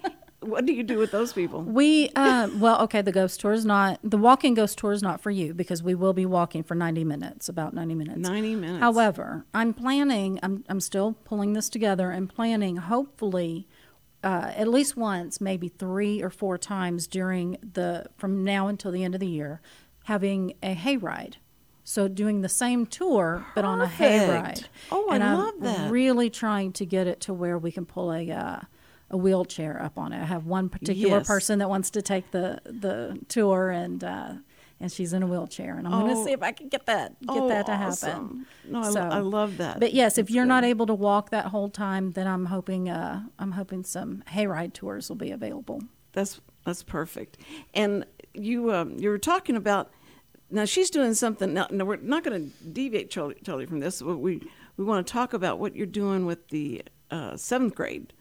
[0.42, 1.62] what do you do with those people?
[1.62, 3.02] We uh, well, okay.
[3.02, 5.94] The ghost tour is not the walking ghost tour is not for you because we
[5.94, 8.18] will be walking for ninety minutes, about ninety minutes.
[8.18, 8.80] 90 minutes.
[8.80, 10.38] However, I'm planning.
[10.42, 12.76] I'm I'm still pulling this together and planning.
[12.76, 13.66] Hopefully,
[14.22, 19.04] uh, at least once, maybe three or four times during the from now until the
[19.04, 19.60] end of the year,
[20.04, 21.34] having a hayride.
[21.84, 24.62] So doing the same tour but on a Perfect.
[24.62, 24.64] hayride.
[24.92, 25.90] Oh, I and I'm love that.
[25.90, 28.30] Really trying to get it to where we can pull a.
[28.30, 28.60] Uh,
[29.12, 30.20] a wheelchair up on it.
[30.20, 31.26] I have one particular Yes.
[31.26, 34.32] person that wants to take the the tour, and uh,
[34.80, 36.14] and she's in a wheelchair, and I'm going Oh.
[36.14, 38.10] to see if I can get that get Oh, that to awesome.
[38.10, 38.46] happen.
[38.72, 39.78] No, I, I love that.
[39.80, 40.48] But yes, if you're good.
[40.48, 44.72] not able to walk that whole time, then I'm hoping uh, I'm hoping some hayride
[44.72, 45.82] tours will be available.
[46.12, 47.38] That's that's perfect.
[47.74, 49.90] And you um, you were talking about
[50.50, 51.52] now she's doing something.
[51.54, 54.00] Now, now we're not going to deviate totally, totally from this.
[54.02, 54.42] But we
[54.76, 58.12] we want to talk about what you're doing with the uh, seventh grade.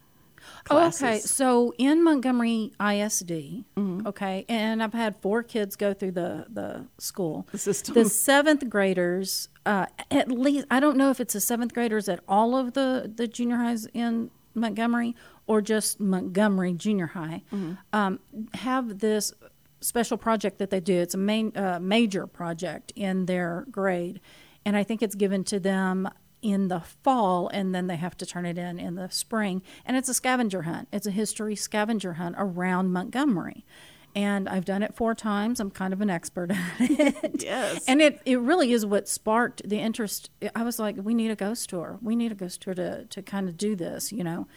[0.63, 1.01] Classes.
[1.04, 1.19] Oh, okay.
[1.19, 3.32] So in Montgomery ISD,
[3.77, 4.08] Mm-hmm.
[4.08, 7.47] okay, and I've had four kids go through the the school.
[7.51, 7.93] The system.
[7.95, 12.19] The seventh graders, uh, at least I don't know if it's the seventh graders at
[12.27, 15.15] all of the the junior highs in Montgomery
[15.47, 17.73] or just Montgomery Junior High, Mm-hmm.
[17.93, 18.19] um,
[18.56, 19.34] have this
[19.82, 20.93] special project that they do.
[20.95, 24.19] It's a main uh, major project in their grade,
[24.65, 26.08] and I think it's given to them
[26.41, 29.62] in the fall and then they have to turn it in in the spring.
[29.86, 30.88] And it's a scavenger hunt.
[30.91, 33.65] It's a history scavenger hunt around montgomery.
[34.13, 35.60] And i've done it four times.
[35.60, 37.43] I'm kind of an expert at it.
[37.43, 37.86] Yes.
[37.88, 40.30] and it, it really is what sparked the interest.
[40.56, 41.97] I was like we need a ghost tour.
[42.01, 44.47] We need a ghost tour to, to kind of do this you know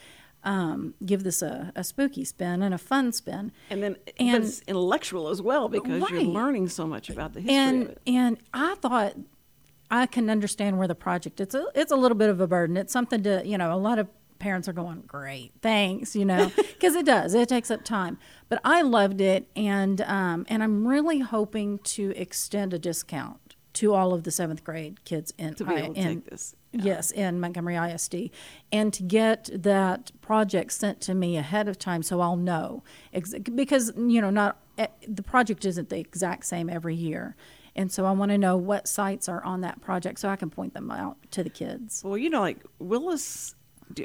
[0.44, 3.50] um, give this a, a spooky spin and a fun spin.
[3.70, 7.54] And then and- it's intellectual as well because you're learning so much about the history
[7.56, 9.14] and and I thought
[9.94, 12.76] I can understand where the project it's a it's a little bit of a burden.
[12.76, 14.08] It's something to you know a lot of
[14.40, 18.18] parents are going great thanks you know because it does it takes up time.
[18.48, 23.94] But I loved it and um, and I'm really hoping to extend a discount to
[23.94, 27.12] all of the seventh grade kids in To be able to in- take this, Yes,
[27.12, 28.30] in Montgomery ISD,
[28.72, 32.82] and to get that project sent to me ahead of time so I'll know
[33.54, 37.36] because you know not eh, the project isn't the exact same every year,
[37.76, 40.50] and so I want to know what sites are on that project so I can
[40.50, 42.02] point them out to the kids.
[42.04, 43.54] Well, you know, like Willis.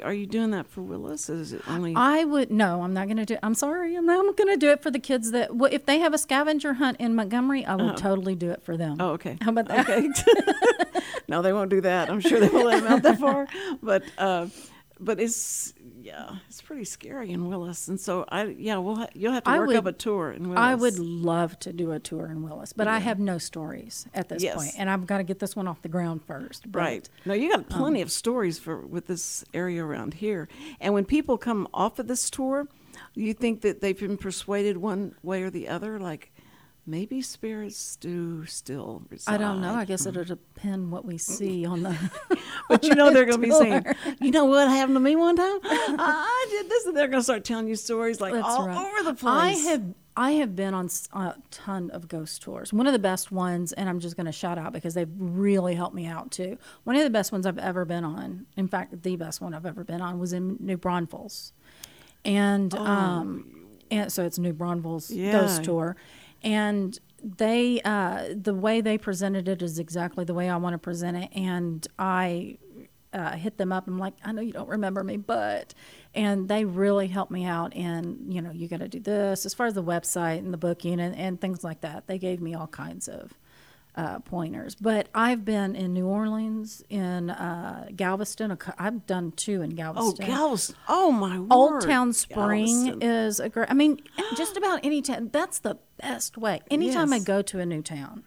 [0.02, 1.30] Are you doing that for Willis?
[1.30, 1.94] Is it only?
[1.96, 3.38] I would no, I'm not going to do.
[3.42, 5.56] I'm sorry, I'm not going to do it for the kids that.
[5.56, 8.76] Well, if they have a scavenger hunt in Montgomery, I will totally do it for
[8.76, 8.98] them.
[9.00, 9.38] Oh, okay.
[9.40, 9.88] How about that?
[9.88, 10.08] Okay.
[11.28, 12.10] no, they won't do that.
[12.10, 13.48] I'm sure they won't let them out that far.
[13.82, 14.48] But uh,
[15.00, 15.72] but it's
[16.02, 19.50] yeah, it's pretty scary in Willis, and so I yeah, we'll ha- you'll have to
[19.50, 20.58] I work would- up a tour in Willis.
[20.60, 24.28] I would love to do a tour in Willis, but I have no stories at
[24.28, 24.56] this Yes.
[24.56, 26.70] point, and I've got to get this one off the ground first.
[26.72, 27.08] But Right.
[27.24, 30.48] No, you got plenty Um, of stories for with this area around here.
[30.80, 32.66] And when people come off of this tour,
[33.14, 36.32] you think that they've been persuaded one way or the other, like
[36.90, 39.34] maybe spirits do still reside.
[39.34, 39.74] I don't know.
[39.74, 41.96] I guess it'll depend what we see on the.
[42.68, 43.84] But you know they're going to be saying,
[44.20, 45.58] you know what happened to me one time?
[45.64, 48.76] I did this, and they're going to start telling you stories like That's all right.
[48.76, 49.24] over the place.
[49.66, 49.82] I have
[50.16, 52.72] I have been on a ton of ghost tours.
[52.72, 55.74] One of the best ones, and I'm just going to shout out because they've really
[55.74, 56.58] helped me out too.
[56.84, 58.46] One of the best ones I've ever been on.
[58.56, 61.52] In fact, the best one I've ever been on was in New Braunfels,
[62.24, 65.14] and um, and so it's New Braunfels Oh.
[65.14, 65.32] Yeah.
[65.32, 65.96] ghost tour,
[66.42, 70.78] and they uh, the way they presented it is exactly the way I want to
[70.78, 72.58] present it, and I
[73.12, 73.86] uh, hit them up.
[73.86, 75.74] I'm like, I know you don't remember me, but,
[76.14, 77.74] and they really helped me out.
[77.74, 80.58] And you know, you got to do this as far as the website and the
[80.58, 82.06] booking and, and things like that.
[82.06, 83.34] They gave me all kinds of
[83.96, 84.74] uh, pointers.
[84.74, 88.56] But I've been in New Orleans, in uh, Galveston.
[88.78, 90.24] I've done two in Galveston.
[90.24, 90.76] Oh, Galveston.
[90.88, 91.48] Oh, my word!
[91.50, 91.80] Old.
[91.82, 93.02] Town Spring Galveston.
[93.02, 93.70] is a great.
[93.70, 94.00] I mean,
[94.36, 95.30] just about any town.
[95.32, 96.60] That's the best way.
[96.70, 98.24] Anytime I go to a new town,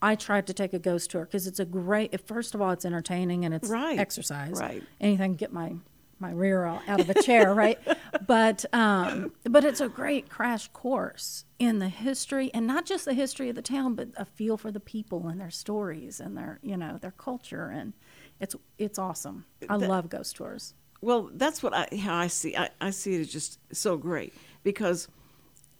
[0.00, 2.26] I tried to take a ghost tour because it's a great.
[2.26, 4.58] First of all, it's entertaining and it's Right, exercise.
[4.60, 4.82] right.
[5.00, 5.74] Anything to get my
[6.20, 7.78] my rear out out of a chair, right?
[8.26, 13.14] But um, but it's a great crash course in the history and not just the
[13.14, 16.58] history of the town, but a feel for the people and their stories and their
[16.62, 17.92] you know their culture and
[18.40, 19.44] it's it's awesome.
[19.68, 20.74] I That- love ghost tours.
[21.00, 22.56] Well, that's what I how I see.
[22.56, 25.06] I, I see it as just so great because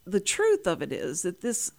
[0.04, 1.72] the truth of it is that this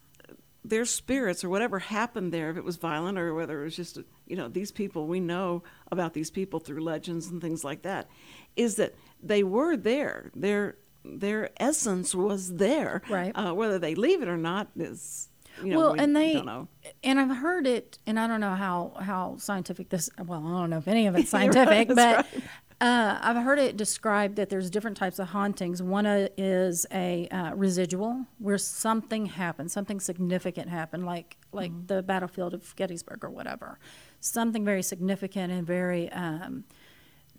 [0.64, 3.98] their spirits or whatever happened there, if it was violent or whether it was just
[4.28, 8.10] you know these people we know about these people through legends and things like that,
[8.56, 10.32] is that they were there.
[10.36, 13.02] Their their essence was there.
[13.10, 13.32] Right.
[13.34, 15.30] Uh, whether they leave it or not is
[15.64, 16.68] you know well, we and they don't know.
[17.04, 20.10] and I've heard it, and I don't know how how scientific this.
[20.24, 22.28] Well, I don't know if any of it's scientific, but that's
[22.82, 25.84] uh, I've heard it described that there's different types of hauntings.
[25.84, 31.88] One uh, is a uh, residual, where something happened, something significant happened, like like Mm-hmm.
[31.88, 33.80] the battlefield of Gettysburg or whatever,
[34.20, 36.64] something very significant and very um,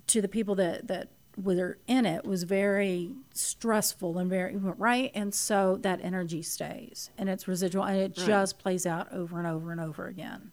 [0.08, 5.32] to the people that that were in it was very stressful and very right and
[5.32, 8.26] so that energy stays and it's residual and it Right.
[8.26, 10.50] just plays out over and over and over again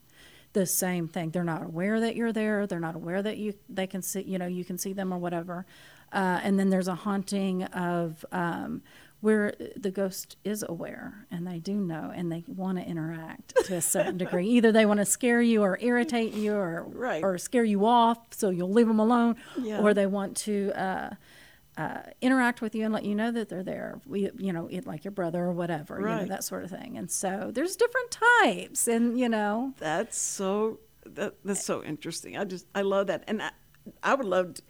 [0.60, 3.86] the same thing they're not aware that you're there they're not aware that you they
[3.88, 5.66] can see you know you can see them or whatever
[6.14, 8.82] uh, and then there's a haunting of um,
[9.22, 13.76] where the ghost is aware and they do know and they want to interact to
[13.76, 17.24] a certain degree either they want to scare you or irritate you or Right.
[17.24, 19.80] or scare you off so you'll leave them alone Yeah.
[19.82, 21.10] or they want to uh,
[21.78, 24.88] uh, interact with you and let you know that they're there we, you know it,
[24.88, 28.18] like your brother or whatever you know, that sort of thing and so there's different
[28.42, 32.36] types and you know That's so that, that's so interesting.
[32.38, 33.52] I just I love that, and I,
[34.04, 34.62] I would love to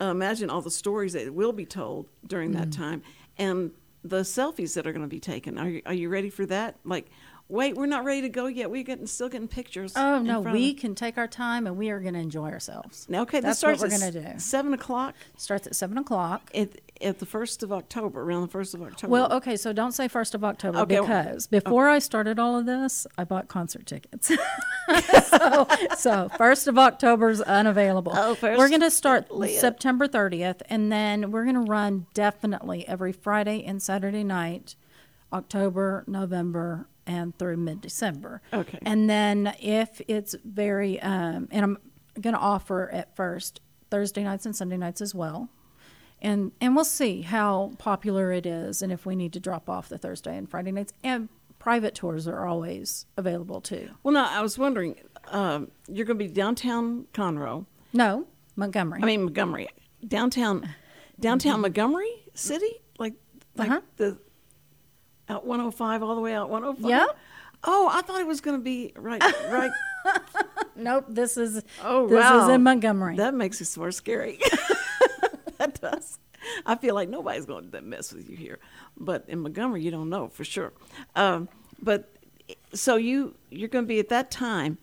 [0.00, 2.76] uh, imagine all the stories that will be told during that Mm.
[2.76, 3.02] time,
[3.38, 3.70] and
[4.02, 5.56] the selfies that are going to be taken.
[5.56, 6.76] Are you, are you ready for that?
[6.84, 7.06] Like,
[7.48, 8.70] wait, we're not ready to go yet.
[8.70, 9.92] We're getting still getting pictures.
[9.96, 13.22] oh no we can take our time and we are going to enjoy ourselves Now,
[13.22, 13.40] okay.
[13.40, 17.18] that's this what we're going to do Seven o'clock starts at seven o'clock at at
[17.18, 19.10] the first of October, around the first of October.
[19.10, 22.66] Well, okay, so don't say first of October Okay, because before I started all of
[22.66, 24.28] this, I bought concert tickets.
[25.28, 28.12] so, so first of October's unavailable.
[28.14, 29.60] Oh, first- we're going to start Leah.
[29.60, 34.76] September 30th, and then we're going to run definitely every Friday and Saturday night,
[35.32, 38.40] October, November, and through mid December.
[38.52, 38.78] Okay.
[38.82, 41.78] And then if it's very, um, and I'm
[42.20, 45.48] going to offer at first Thursday nights and Sunday nights as well
[46.22, 49.88] and and we'll see how popular it is and if we need to drop off
[49.88, 53.88] the Thursday and Friday nights and private tours are always available too.
[54.02, 54.96] well, no, I was wondering.
[55.28, 57.66] Um, you're going to be downtown Conroe.
[57.92, 59.00] No, Montgomery.
[59.02, 59.68] I mean Montgomery,
[60.06, 60.68] downtown,
[61.20, 63.14] downtown Montgomery City, like
[63.56, 63.80] like Uh-huh.
[63.96, 64.18] the
[65.28, 66.90] out 105 all the way out 105.
[66.90, 67.06] Yeah.
[67.66, 69.70] Oh, I thought it was going to be right, right.
[70.76, 72.44] nope, this is Oh, this wow.
[72.44, 73.16] is in Montgomery.
[73.16, 74.38] That makes it more scary.
[75.58, 76.18] that does.
[76.66, 78.58] I feel like nobody's going to mess with you here,
[78.98, 80.74] but in Montgomery, you don't know for sure.
[81.16, 81.48] Um,
[81.80, 82.10] but
[82.74, 84.76] so you you're going to be at that time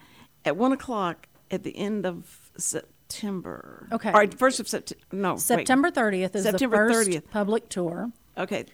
[0.44, 3.88] at one o'clock at the end of September.
[3.92, 4.10] Okay.
[4.10, 5.04] All right, first of September.
[5.12, 5.40] No, wait.
[5.42, 7.30] September 30th is September the first 30th.
[7.30, 8.10] public tour.
[8.40, 8.66] Okay.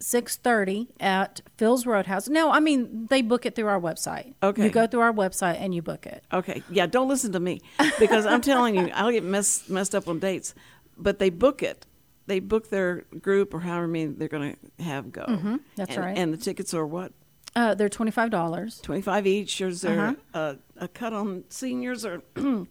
[0.00, 2.28] 6:30 at Phil's Roadhouse.
[2.28, 4.34] No, I mean they book it through our website.
[4.42, 4.64] Okay.
[4.64, 6.24] You go through our website and you book it.
[6.32, 6.62] Okay.
[6.70, 7.60] Yeah, don't listen to me
[7.98, 10.54] because I'm telling you, I'll get messed messed up on dates.
[10.96, 11.86] But they book it.
[12.26, 15.24] They book their group or however many they're going to have go.
[15.24, 15.56] Mm-hmm.
[15.76, 16.16] that's and, right.
[16.18, 17.12] And the tickets are what?
[17.56, 18.82] Uh, they're $25.
[18.82, 19.60] Twenty five each.
[19.60, 20.54] Is there Uh-huh.
[20.78, 22.22] a, a cut on seniors or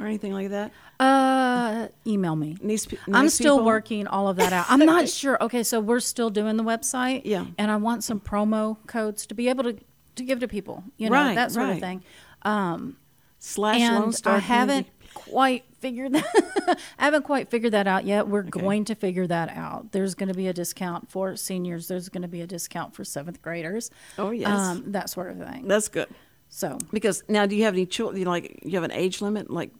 [0.00, 0.72] or anything like that?
[0.98, 2.56] Uh, email me.
[2.62, 3.66] Nice, I'm still people?
[3.66, 4.66] working all of that out.
[4.68, 5.42] I'm not sure.
[5.42, 7.22] Okay, so we're still doing the website.
[7.24, 7.46] Yeah.
[7.58, 9.76] And I want some promo codes to be able to
[10.16, 10.82] to give to people.
[10.96, 12.02] You know Right, that sort of thing.
[12.42, 12.96] Um,
[13.38, 15.30] slash Lone and Star I haven't Community.
[15.30, 16.78] quite figured that.
[16.98, 18.28] I haven't quite figured that out yet.
[18.28, 19.92] We're going to figure that out.
[19.92, 21.88] There's going to be a discount for seniors.
[21.88, 23.90] There's going to be a discount for seventh graders.
[24.18, 24.48] Oh, yes.
[24.48, 25.66] Um, that sort of thing.
[25.68, 26.08] That's good.
[26.50, 26.76] So.
[26.92, 28.24] Because now, do you have any children?
[28.24, 29.70] Like, you have an age limit, like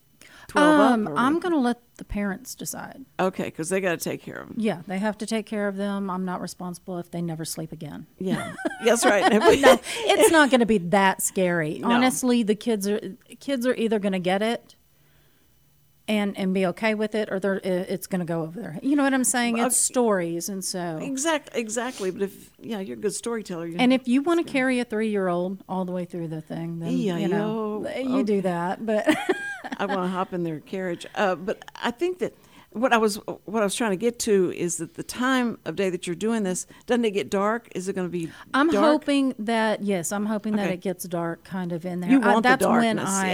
[0.51, 1.15] twelve Um, up?
[1.17, 3.05] I'm going to let the parents decide.
[3.19, 4.57] okay, because they got to take care of them.
[4.59, 6.11] Yeah, they have to take care of them.
[6.11, 8.07] I'm not responsible if they never sleep again.
[8.19, 9.31] Yeah, that's right.
[9.31, 9.39] no,
[9.85, 11.79] it's not going to be that scary.
[11.79, 11.91] No.
[11.91, 13.01] Honestly, the kids are
[13.39, 14.77] kids are either going to get it
[16.09, 18.79] and and be okay with it, or they're it's going to go over there.
[18.83, 19.59] You know what I'm saying?
[19.59, 22.11] It's stories, and so exactly, exactly.
[22.11, 23.67] But if yeah, you're a good storyteller.
[23.67, 26.29] You and if you want to carry a three year old all the way through
[26.29, 28.85] the thing, then you know you do that.
[28.85, 29.07] But
[29.81, 31.07] I want to hop in their carriage.
[31.15, 32.35] Uh, but I think that
[32.73, 35.75] what I was what I was trying to get to is that the time of
[35.75, 37.69] day that you're doing this doesn't it get dark?
[37.75, 38.31] Is it going to be?
[38.55, 38.85] I'm dark?
[38.85, 42.11] hoping that yes, I'm hoping that it gets dark kind of in there.
[42.11, 43.29] You I- want the that's when darkness, I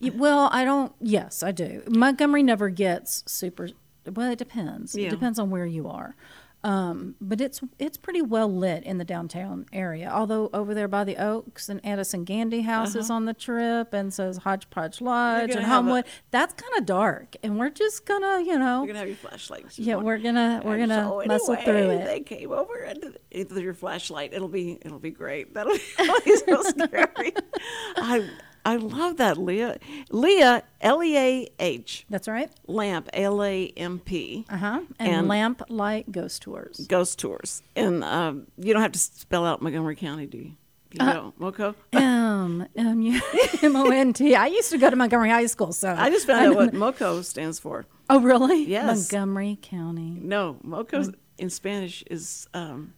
[0.00, 0.14] yes.
[0.14, 0.92] well, I don't.
[1.00, 1.82] Yes, I do.
[1.88, 3.68] Montgomery never gets super.
[4.12, 4.96] Well, it depends.
[4.96, 5.08] Yeah.
[5.08, 6.16] It depends on where you are.
[6.62, 10.10] Um, but it's it's pretty well lit in the downtown area.
[10.12, 14.12] Although over there by the Oaks and Addison Gandy House is on the trip, and
[14.12, 15.58] so is Hodgepodge Lodge Uh-huh.
[15.58, 16.04] and have a- Homewood.
[16.30, 19.78] That's kind of dark, and we're just gonna, you know, You're gonna have your flashlight.
[19.78, 22.04] yeah, we're gonna we're gonna so muscle anyway, through it.
[22.04, 24.34] They came over and into your flashlight.
[24.34, 25.54] It'll be it'll be great.
[25.54, 27.32] That'll be, that'll be so scary.
[27.96, 28.28] I
[28.64, 29.78] I love that Leah.
[30.10, 32.50] Leah L E A H That's right.
[32.66, 34.80] lamp L A M P Uh huh.
[34.98, 36.86] And, And- lamp light ghost tours.
[36.88, 37.62] ghost tours.
[37.74, 40.52] And um, you don't have to spell out Montgomery County, do you?
[40.92, 41.74] You Uh, don't, Moco.
[41.92, 43.20] M M U
[43.62, 44.34] M O N T.
[44.34, 47.22] I used to go to Montgomery High School, so I just found out what Moco
[47.22, 47.86] stands for.
[48.08, 48.64] Oh, really?
[48.64, 49.12] Yes.
[49.12, 50.18] Montgomery County.
[50.20, 51.04] No, Moco
[51.38, 52.92] in Spanish is um,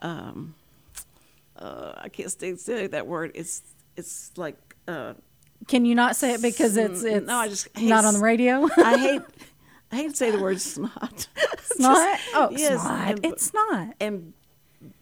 [0.00, 0.54] um,
[1.56, 3.32] uh, I can't say, say that word.
[3.34, 3.62] It's
[3.96, 5.14] it's like uh,
[5.68, 8.20] Can you not say it because it's it's no, I just hate not on the
[8.20, 8.66] radio?
[8.78, 9.22] I hate
[9.92, 11.28] I hate to say the word snot.
[11.62, 12.18] snot?
[12.34, 13.10] Oh, yes, snot.
[13.10, 13.94] and- It's not.
[14.00, 14.32] and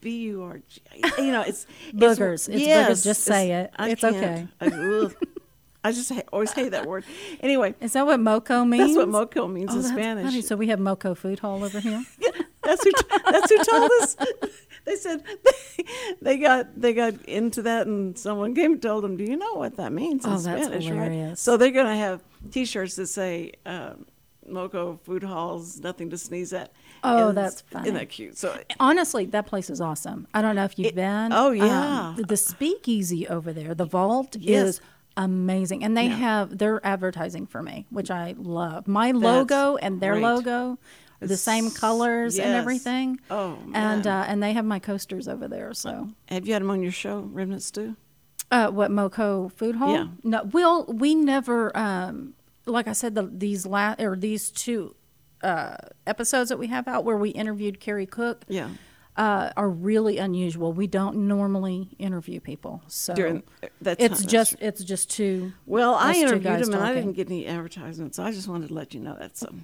[0.00, 0.80] B U R G.
[1.18, 2.48] You know, it's Boogers.
[2.48, 3.04] It's boogers.
[3.04, 3.70] Just say it.
[3.76, 4.16] I It's can't.
[4.16, 4.48] okay.
[4.60, 5.10] I.
[5.84, 7.04] I just ha- always hate that word.
[7.40, 8.88] Anyway, Is that what moco means?
[8.88, 10.24] that's what moco means Oh, in Spanish.
[10.24, 10.42] funny.
[10.42, 12.02] So we have moco food hall over here.
[12.18, 12.30] yeah,
[12.64, 12.90] That's who.
[13.30, 14.16] That's who told us.
[14.86, 15.84] They said they,
[16.22, 19.54] they got they got into that, and someone came and told them, "Do you know
[19.54, 20.94] what that means in Oh, that's Spanish?" Right.
[21.10, 21.40] hilarious.
[21.40, 22.22] So they're gonna have
[22.52, 24.06] T-shirts that say um,
[24.46, 26.72] "Moco Food Halls, nothing to sneeze at."
[27.04, 28.38] Oh, And that's Isn't that cute?
[28.38, 30.26] So Honestly, that place is awesome.
[30.32, 31.32] I don't know if you've It- been.
[31.32, 32.14] oh, Um, yeah.
[32.16, 34.66] the, the speakeasy over there, the vault Yes.
[34.68, 34.80] is
[35.16, 36.16] amazing, and they Yeah.
[36.16, 38.86] have their advertising for me, which I love.
[38.88, 40.22] My logo and their great.
[40.24, 40.78] logo
[41.20, 43.20] the same colors and everything.
[43.30, 45.72] Oh, and uh, and they have my coasters over there.
[45.74, 47.96] So, have you had them on your show, Remnant Stew?
[48.50, 49.92] uh, what Moco Food Hall?
[49.92, 50.06] Yeah.
[50.22, 51.76] No, we'll we never.
[51.76, 52.34] Um,
[52.68, 54.94] like I said, the, these last or these two
[55.42, 58.44] uh, episodes that we have out where we interviewed Carrie Cook.
[58.48, 58.70] Yeah.
[59.16, 60.72] uh, are really unusual.
[60.72, 63.42] We don't normally interview people, so During
[63.80, 65.52] that it's just it's just two.
[65.64, 68.18] Well, I interviewed him and I didn't get any advertisements.
[68.18, 69.36] I just wanted to let you know that.
[69.36, 69.54] So,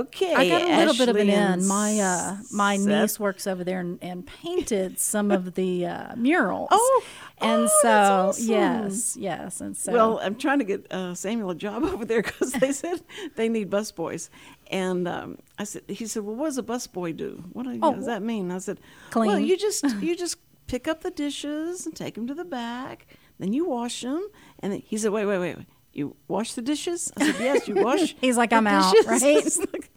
[0.00, 0.34] okay.
[0.34, 1.68] I got a little bit of an Ashley in.
[1.68, 2.86] My uh, my Seth.
[2.86, 6.68] niece works over there and, and painted some of the uh, murals.
[6.70, 7.04] Oh,
[7.40, 8.48] and oh, so that's awesome.
[8.48, 12.22] yes, yes, and so Well, I'm trying to get uh, Samuel a job over there
[12.22, 13.02] because they said
[13.36, 14.28] they need busboys,
[14.70, 17.42] and um, I said, he said, well, what does a busboy do?
[17.52, 18.50] What do- Oh, does that mean?
[18.50, 18.80] I said,
[19.14, 23.06] well, you just you just pick up the dishes and take them to the back,
[23.38, 24.26] then you wash them,
[24.60, 25.66] and then he said, wait, wait, wait, wait.
[25.92, 27.12] You wash the dishes?
[27.16, 28.14] I said, yes, you wash.
[28.20, 29.72] He's like, "I'm out," dishes." right?
[29.72, 29.90] Like,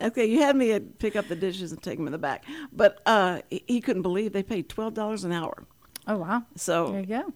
[0.00, 3.00] okay, you had me pick up the dishes and take them in the back, but
[3.06, 5.66] uh, he, couldn't believe they paid twelve dollars an hour.
[6.06, 7.32] oh wow, So there you go.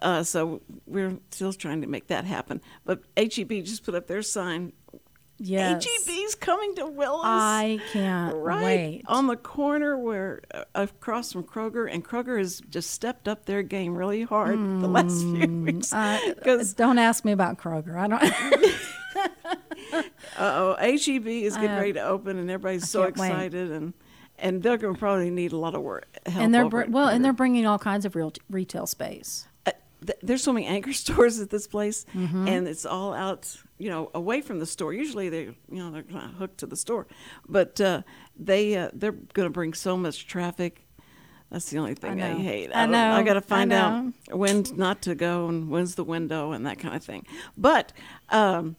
[0.00, 2.60] uh, so we're still trying to make that happen.
[2.84, 4.72] But HEB just put up their sign.
[5.38, 7.20] Yes, HEB's coming to Willis.
[7.24, 9.02] I can't right wait.
[9.06, 13.62] on the corner where uh, across from Kroger, and Kroger has just stepped up their
[13.62, 15.92] game really hard the last few weeks.
[15.92, 17.96] Uh, 'Cause, don't ask me about Kroger.
[17.98, 18.22] I don't.
[20.38, 23.26] uh-oh, HEB is getting I- ready to open, and everybody's so can't wait.
[23.28, 23.92] excited, and
[24.38, 26.42] and they're going to probably need a lot of work help.
[26.44, 29.48] and they're br- well, and they're bringing all kinds of real retail space.
[29.66, 29.72] uh,
[30.06, 32.46] th- there's so many anchor stores at this place, Mm-hmm.
[32.48, 34.92] and it's all out, you know, away from the store.
[34.92, 37.06] Usually they, you know, they're kind of hooked to the store,
[37.48, 38.02] but uh,
[38.38, 40.82] they uh, they're going to bring so much traffic.
[41.50, 42.38] That's the only thing I, know.
[42.38, 42.70] hate.
[42.74, 43.12] I don't- know.
[43.12, 46.78] I got to find out when not to go and when's the window and that
[46.78, 47.24] kind of thing.
[47.56, 47.92] But
[48.30, 48.74] um,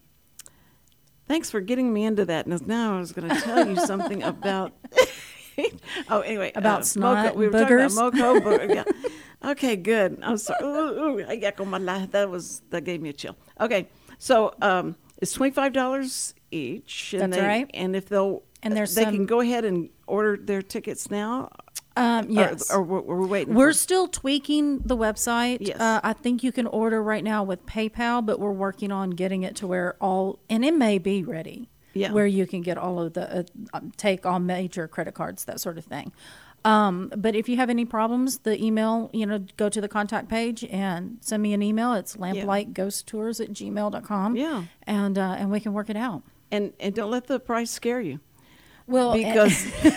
[1.27, 2.47] thanks for getting me into that.
[2.47, 4.73] Now- Now I was going to tell you something about.
[6.09, 7.37] oh, anyway, About uh, snot Moco.
[7.37, 8.19] We and were talking about boogers?
[8.43, 8.67] Moco.
[8.73, 9.51] Yeah.
[9.51, 10.19] Okay, good.
[10.23, 10.65] I'm sorry.
[10.65, 11.79] Ooh, ooh, I got my.
[12.07, 13.35] That was that gave me a chill.
[13.61, 13.87] Okay,
[14.17, 17.13] so um, it's twenty five dollars each.
[17.13, 17.71] And That's they, right.
[17.73, 21.49] And if they'll, And there's they some- can go ahead and order their tickets now.
[21.95, 22.71] Um, yes.
[22.71, 23.55] Or, we're, we're waiting.
[23.55, 25.57] We're for- still tweaking the website.
[25.61, 25.79] Yes.
[25.79, 29.41] Uh, I think you can order right now with PayPal, but we're working on getting
[29.41, 31.69] it to where all, and it may be ready.
[31.93, 32.11] Yeah.
[32.11, 33.43] Where you can get all of the, uh,
[33.73, 36.11] um, take all major credit cards, that sort of thing.
[36.65, 40.27] Um, but if you have any problems, the email, you know, go to the contact
[40.27, 41.93] page and send me an email.
[41.93, 44.35] It's lamplightghosttours at gmail.com.
[44.35, 44.63] Yeah.
[44.83, 46.23] And, uh, and we can work it out.
[46.51, 48.19] and and don't let the price scare you
[48.87, 49.71] Well, because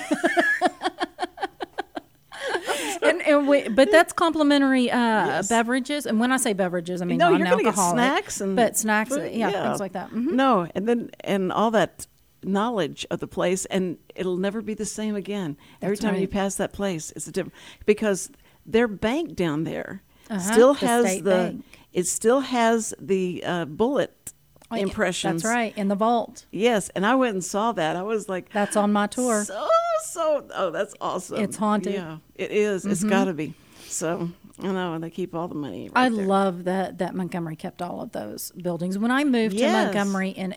[3.02, 5.48] and, and we, but that's complimentary uh, Yes.
[5.48, 6.06] beverages.
[6.06, 8.76] And when I say beverages, I mean no, you're going to get snacks and but
[8.76, 10.10] snacks, food, yeah, things like that.
[10.10, 10.36] Mm-hmm.
[10.36, 12.06] No, and then and all that
[12.44, 15.56] knowledge of the place, and it'll never be the same again.
[15.82, 17.54] Every That's time you pass that place, it's a different
[17.86, 18.30] because
[18.66, 21.58] their bank down there Uh-huh, still has state the
[21.92, 24.32] it still has the uh, bullet
[24.72, 25.42] Oh, impressions.
[25.42, 26.46] That's right, in the vault.
[26.52, 27.96] Yes, and I went and saw that.
[27.96, 29.44] I was like, That's on my tour.
[29.44, 29.66] so
[30.04, 30.46] so.
[30.54, 31.38] Oh, that's awesome.
[31.42, 31.94] It's haunted.
[31.94, 32.86] Yeah, it is.
[32.86, 33.54] It's got to be.
[33.86, 34.30] So
[34.60, 35.88] I know, and they keep all the money.
[35.88, 36.24] Right I there.
[36.24, 38.96] love that that Montgomery kept all of those buildings.
[38.96, 39.72] When I moved Yes.
[39.72, 40.54] to Montgomery in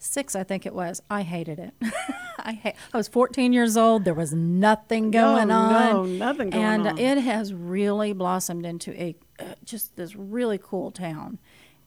[0.00, 1.74] '86, I think it was, I hated it.
[2.38, 2.74] I hate.
[2.92, 4.04] I was 14 years old.
[4.06, 5.72] There was nothing No, going on.
[5.72, 6.98] no, nothing going and on.
[6.98, 11.38] it has really blossomed into a uh, just this really cool town.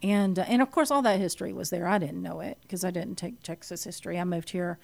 [0.03, 1.87] And uh, and of course, all that history was there.
[1.87, 4.19] I didn't know it because I didn't take Texas history.
[4.19, 4.77] I moved here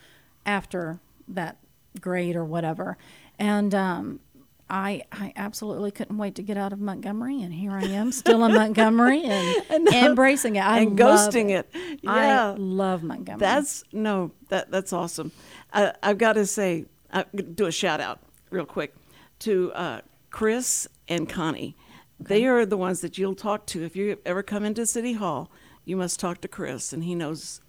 [0.45, 1.57] after that
[2.01, 2.97] grade or whatever,
[3.38, 4.21] and um,
[4.70, 8.43] I I absolutely couldn't wait to get out of Montgomery, and here I am, still
[8.45, 9.24] in Montgomery
[9.70, 10.61] and, embracing it.
[10.63, 11.70] I and ghosting it.
[12.07, 13.39] I Yeah, love Montgomery.
[13.39, 15.32] that's no, that that's awesome.
[15.74, 18.20] I, I've got to say, I do a shout out
[18.51, 18.95] real quick
[19.39, 21.76] to uh, Chris and Connie.
[22.20, 25.49] They are the ones that you'll talk to if you ever come into City Hall.
[25.86, 27.61] You must talk to Chris, and he knows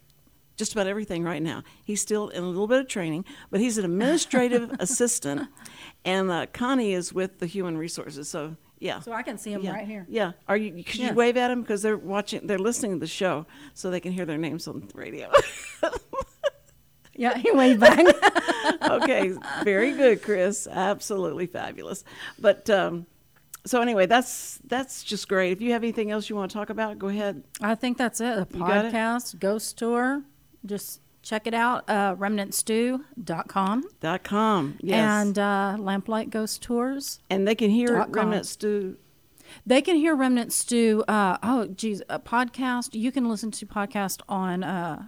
[0.56, 1.62] just about everything right now.
[1.82, 5.48] He's still in a little bit of training, but he's an administrative assistant,
[6.04, 8.28] and uh, Connie is with the Human Resources.
[8.28, 9.72] So yeah, so I can see him yeah.
[9.72, 10.06] right here.
[10.08, 10.32] Yeah.
[10.48, 10.82] Are you?
[10.82, 11.10] Could Yeah.
[11.10, 12.46] you wave at them because they're watching?
[12.46, 15.30] They're listening to the show, so they can hear their names on the radio.
[17.20, 17.98] Yeah, he waved back.
[18.82, 19.34] okay.
[19.62, 20.66] Very good, Chris.
[20.66, 22.02] Absolutely fabulous.
[22.38, 23.04] But um,
[23.66, 25.52] so anyway, that's that's just great.
[25.52, 27.44] If you have anything else you want to talk about, go ahead.
[27.60, 28.38] I think that's it.
[28.38, 28.94] A got it?
[28.94, 30.22] podcast, ghost tour.
[30.64, 31.88] Just check it out.
[31.88, 33.84] Uh, remnantstew.com.
[34.00, 34.76] Dot com.
[34.80, 34.98] Yes.
[35.26, 37.20] And uh, Lamplight Ghost Tours.
[37.30, 38.04] and they can hear.
[38.08, 38.96] Remnant Stew.
[39.64, 41.04] They can hear Remnant Stew.
[41.08, 42.94] Uh, oh, geez, a podcast.
[42.94, 45.04] You can listen to podcast on uh,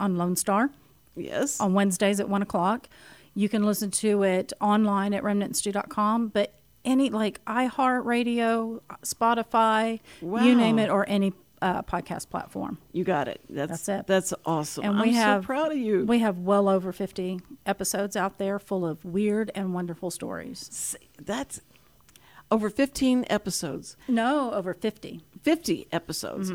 [0.00, 0.70] on Lone Star
[1.16, 1.60] Yes.
[1.60, 2.88] on Wednesdays at one o'clock.
[3.34, 6.28] You can listen to it online at remnantstew.com.
[6.28, 6.54] But
[6.84, 11.32] any like iHeartRadio, Spotify, you name it, or any
[11.62, 12.78] uh, podcast platform.
[12.92, 13.40] You got it.
[13.48, 14.06] That's That's it.
[14.06, 14.84] That's awesome.
[14.84, 16.04] And I'm we have so proud of you.
[16.04, 20.96] We have well over fifty episodes out there full of weird and wonderful stories.
[21.20, 21.60] That's
[22.50, 23.96] over 15 episodes.
[24.06, 25.22] No, over fifty.
[25.42, 26.52] 50 episodes.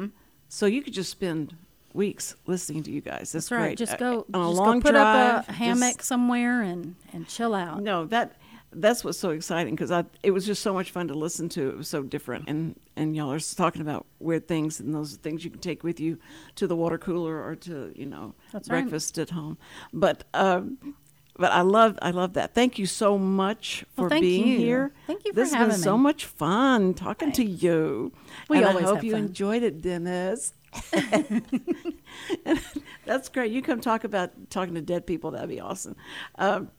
[0.47, 1.55] So you could just spend
[1.93, 3.31] weeks listening to you guys.
[3.31, 3.59] That's, That's right.
[3.69, 3.77] great.
[3.79, 5.35] Just Uh, go, on a long go put drive.
[5.39, 7.81] up a hammock just- somewhere and and chill out.
[7.81, 8.33] no, that
[8.71, 11.69] that's what's so exciting because I it was just so much fun to listen to.
[11.69, 15.43] It was so different, and and y'all are talking about weird things and those things
[15.43, 16.17] you can take with you
[16.55, 18.81] to the water cooler or to you know That's right.
[18.81, 19.57] breakfast at home.
[19.93, 20.95] But um,
[21.37, 22.53] but I love I love that.
[22.53, 24.57] Thank you so much for Well, being you.
[24.57, 24.91] here.
[25.07, 25.43] Thank you for having me.
[25.43, 28.11] this has been so much fun talking to you.
[28.49, 29.25] We and always I hope you fun.
[29.25, 30.53] enjoyed it, Dennis.
[33.05, 33.51] That's great.
[33.51, 35.31] You come talk about talking to dead people.
[35.31, 35.95] That'd be awesome.
[36.37, 36.69] Um,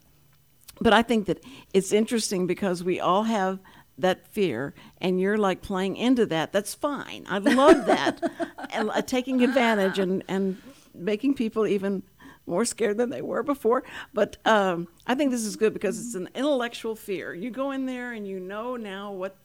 [0.80, 3.58] but I think that it's interesting because we all have
[3.98, 6.52] that fear, and you're like playing into that.
[6.52, 7.26] That's fine.
[7.28, 8.22] I love that,
[8.72, 10.56] and uh, taking advantage and and
[10.94, 12.02] making people even
[12.46, 13.84] more scared than they were before.
[14.12, 17.32] But um, I think this is good because it's an intellectual fear.
[17.34, 19.36] You go in there and you know now what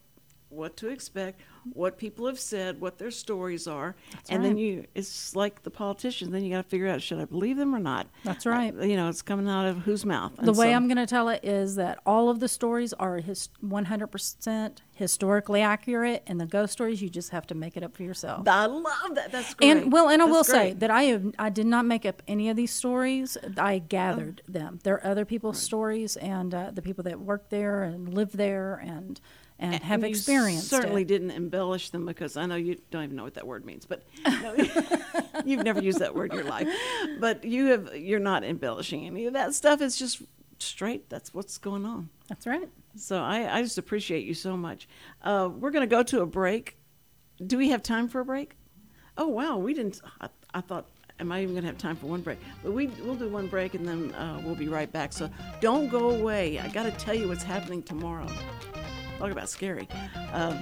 [0.56, 1.42] what to expect,
[1.74, 3.96] what people have said, what their stories are,
[4.30, 6.32] and then you it's like the politicians.
[6.32, 8.08] Then you got to figure out should I believe them or not.
[8.24, 8.74] That's right.
[8.78, 10.36] Uh, you know, it's coming out of whose mouth.
[10.36, 12.94] The And way so- I'm going to tell it is that all of the stories
[12.94, 17.84] are his 100% historically accurate, and the ghost stories you just have to make it
[17.84, 18.48] up for yourself.
[18.48, 19.32] I love that.
[19.32, 19.70] That's great.
[19.72, 22.22] And well, and I That's will say that I have I did not make up
[22.28, 23.38] any of these stories.
[23.58, 24.80] I gathered them.
[24.84, 29.20] They're other people's stories, and uh, the people that work there and live there and
[29.58, 31.08] and, have you experienced certainly it.
[31.08, 34.04] didn't embellish them because I know you don't even know what that word means, but
[34.26, 34.56] no,
[35.46, 36.68] you've never used that word in your life.
[37.20, 39.82] But you have you're not embellishing any of that stuff.
[39.82, 40.22] It's just
[40.60, 41.10] straight.
[41.10, 42.10] That's what's going on.
[42.28, 42.68] That's right.
[42.98, 44.88] So I, I just appreciate you so much.
[45.22, 46.78] Uh, we're going to go to a break.
[47.46, 48.56] Do we have time for a break?
[49.18, 50.02] Oh wow, we didn't.
[50.20, 50.90] I, I thought.
[51.18, 52.40] Am I even going to have time for one break?
[52.62, 55.14] But we we'll do one break and then uh, we'll be right back.
[55.14, 55.30] So
[55.62, 56.60] don't go away.
[56.60, 58.28] I got to tell you what's happening tomorrow.
[59.18, 59.88] Talk about scary.
[60.34, 60.60] Um,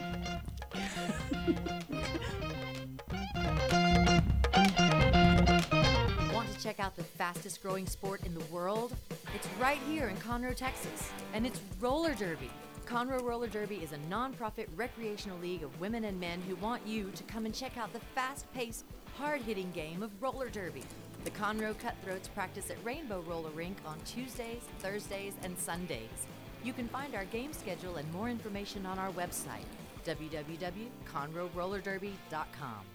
[6.33, 8.95] Want to check out the fastest growing sport in the world?
[9.33, 12.49] It's right here in Conroe, Texas, and it's roller derby.
[12.85, 17.11] Conroe Roller Derby is a nonprofit recreational league of women and men who want you
[17.15, 18.83] to come and check out the fast paced,
[19.17, 20.83] hard hitting game of roller derby.
[21.23, 26.27] The Conroe Cutthroats practice at Rainbow Roller Rink on Tuesdays, Thursdays, and Sundays.
[26.63, 29.65] You can find our game schedule and more information on our website,
[30.05, 32.85] www.conroerollerderby.com.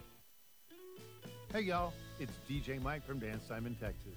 [1.52, 4.16] Hey y'all, It's DJ Mike from Dance Time in Texas.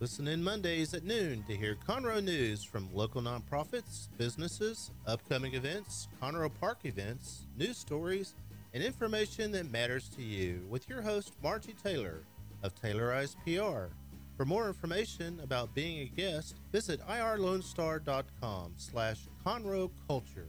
[0.00, 6.08] Listen in Mondays at noon to hear Conroe news from local nonprofits, businesses, upcoming events,
[6.22, 8.34] Conroe Park events, news stories,
[8.72, 12.24] and information that matters to you with your host Margie Taylor
[12.62, 13.92] of Taylorized PR.
[14.38, 20.48] For more information about being a guest, visit irlonestar.com slash Conroe Culture.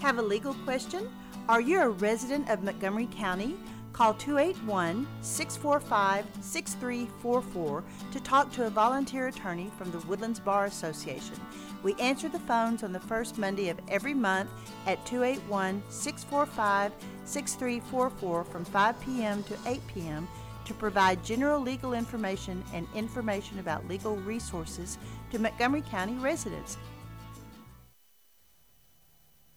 [0.00, 1.08] Have a legal question?
[1.48, 3.56] Are you a resident of Montgomery County?
[3.96, 11.40] Call 281 645 6344 to talk to a volunteer attorney from the Woodlands Bar Association.
[11.82, 14.50] We answer the phones on the first Monday of every month
[14.86, 16.92] at 281 645
[17.24, 19.42] 6344 from 5 p.m.
[19.44, 20.28] to 8 p.m.
[20.66, 24.98] to provide general legal information and information about legal resources
[25.32, 26.76] to Montgomery County residents.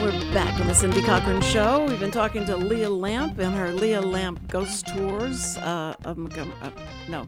[0.00, 1.84] We're back on the Cindy Cochran Show.
[1.86, 6.54] We've been talking to Leah Lamp and her Leah Lamp Ghost Tours uh, of Montgomery.
[6.62, 6.70] Uh,
[7.10, 7.26] no,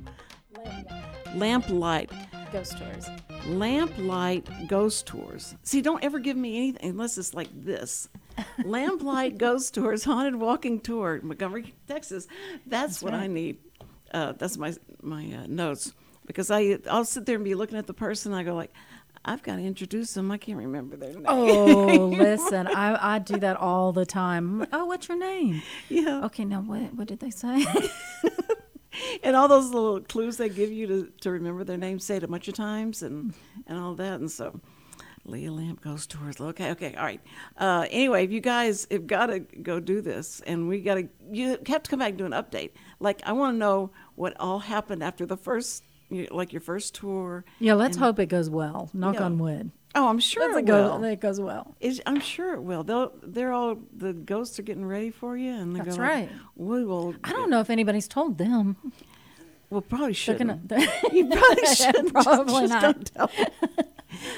[1.34, 2.10] Lamp Light.
[2.50, 3.10] Ghost tours.
[3.46, 5.54] Lamp Light Ghost Tours.
[5.62, 8.08] See, don't ever give me anything unless it's like this.
[8.64, 12.26] Lamp Light Ghost Tours, Haunted Walking Tour, Montgomery, Texas.
[12.66, 13.24] That's, That's what right.
[13.24, 13.58] I need.
[14.12, 15.92] Uh, that's my my uh, notes
[16.24, 18.32] because I I'll sit there and be looking at the person.
[18.32, 18.72] I go like,
[19.24, 20.30] I've got to introduce them.
[20.30, 21.26] I can't remember their name.
[21.26, 24.60] Oh, listen, I, I do that all the time.
[24.60, 25.62] Like, oh, what's your name?
[25.88, 26.24] Yeah.
[26.24, 27.64] Okay, now what what did they say?
[29.22, 32.24] and all those little clues they give you to, to remember their names, say it
[32.24, 33.34] a bunch of times, and
[33.66, 34.18] and all that.
[34.18, 34.60] And so,
[35.24, 36.40] Leah Lamp Ghost Tours.
[36.40, 37.20] Okay, okay, all right.
[37.56, 41.08] Uh, anyway, if you guys have got to go do this, and we got to,
[41.30, 42.70] you have to come back and do an update.
[42.98, 45.84] Like, I want to know what all happened after the first,
[46.30, 47.44] like your first tour.
[47.58, 48.90] yeah, let's And- hope it goes well.
[48.94, 49.24] Knock Yeah.
[49.24, 49.70] on wood.
[49.94, 50.82] Oh, I'm sure Let's it go.
[50.92, 50.98] will.
[51.00, 51.74] That goes well.
[51.78, 52.82] It's, I'm sure it will.
[52.82, 56.30] They'll, they're all the ghosts are getting ready for you, and they That's right.
[56.56, 57.14] we will.
[57.22, 58.76] I don't know if anybody's told them.
[59.68, 60.66] Well, probably shouldn't.
[60.68, 62.12] gonna- you probably shouldn't.
[62.14, 62.82] Probably just, not.
[63.00, 63.30] Just don't tell
[63.78, 63.84] 'em.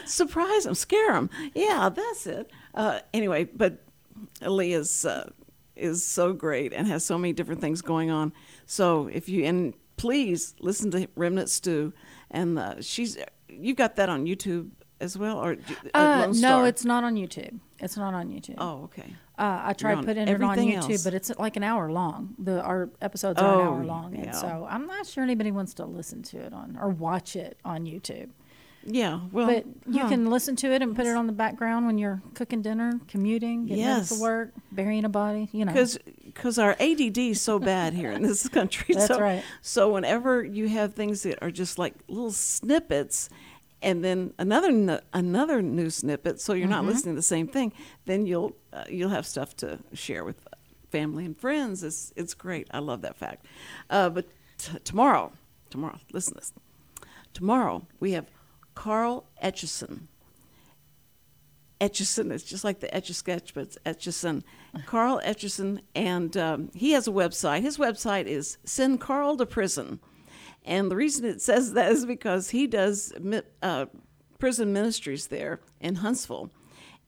[0.06, 1.30] Surprise them, scare them.
[1.54, 2.50] Yeah, that's it.
[2.74, 3.78] Uh, anyway, but
[4.42, 5.30] Leah's uh,
[5.76, 8.32] is so great and has so many different things going on.
[8.66, 11.92] So if you and please listen to Remnant Stew,
[12.30, 13.16] and uh, she's
[13.48, 14.70] you've got that on YouTube
[15.00, 15.52] as well, or
[15.94, 17.58] uh, Uh, no, it's not on YouTube.
[17.80, 18.54] It's not on YouTube.
[18.58, 19.14] Oh, okay.
[19.36, 21.04] Uh, I tried putting it on YouTube, else.
[21.04, 22.34] but it's like an hour long.
[22.38, 25.74] The our episodes are an Oh, hour long, and so I'm not sure anybody wants
[25.74, 28.30] to listen to it on or watch it on YouTube.
[28.86, 30.08] Yeah, well, but you huh.
[30.10, 33.64] can listen to it and put it on the background when you're cooking dinner, commuting,
[33.66, 34.10] getting Yes.
[34.10, 35.48] for work, burying a body.
[35.52, 38.94] You know, because our ADD is so bad here in this country.
[38.94, 39.42] That's so, right.
[39.62, 43.30] So whenever you have things that are just like little snippets,
[43.80, 46.88] and then another another new snippet, so you're not Mhm.
[46.88, 47.72] listening to the same thing,
[48.04, 50.36] then you'll uh, you'll have stuff to share with
[50.90, 51.82] family and friends.
[51.82, 52.66] It's it's great.
[52.70, 53.46] I love that fact.
[53.88, 54.26] Uh, but
[54.58, 55.32] t- tomorrow,
[55.70, 56.52] tomorrow, listen to this.
[57.32, 58.26] Tomorrow we have
[58.74, 60.08] Carl Etchison.
[61.80, 62.30] Etchison.
[62.32, 64.42] It's just like the Etch a Sketch, but it's Etchison.
[64.86, 67.62] Carl Etchison, and um, he has a website.
[67.62, 70.00] His website is Send Carl to Prison.
[70.64, 73.12] And the reason it says that is because he does
[73.62, 73.86] uh,
[74.38, 76.50] prison ministries there in Huntsville.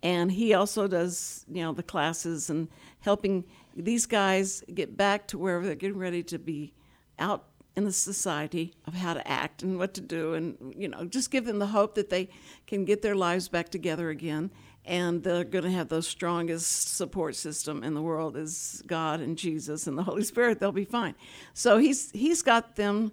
[0.03, 2.69] And he also does, you know, the classes and
[3.01, 3.45] helping
[3.75, 6.75] these guys get back to wherever they're getting ready to be
[7.19, 7.47] out
[7.77, 11.31] in the society of how to act and what to do and you know just
[11.31, 12.29] give them the hope that they
[12.67, 14.51] can get their lives back together again.
[14.85, 19.37] And they're going to have the strongest support system in the world is god and
[19.37, 20.59] jesus and the holy spirit.
[20.59, 21.15] They'll be fine.
[21.55, 23.13] So he's he's got them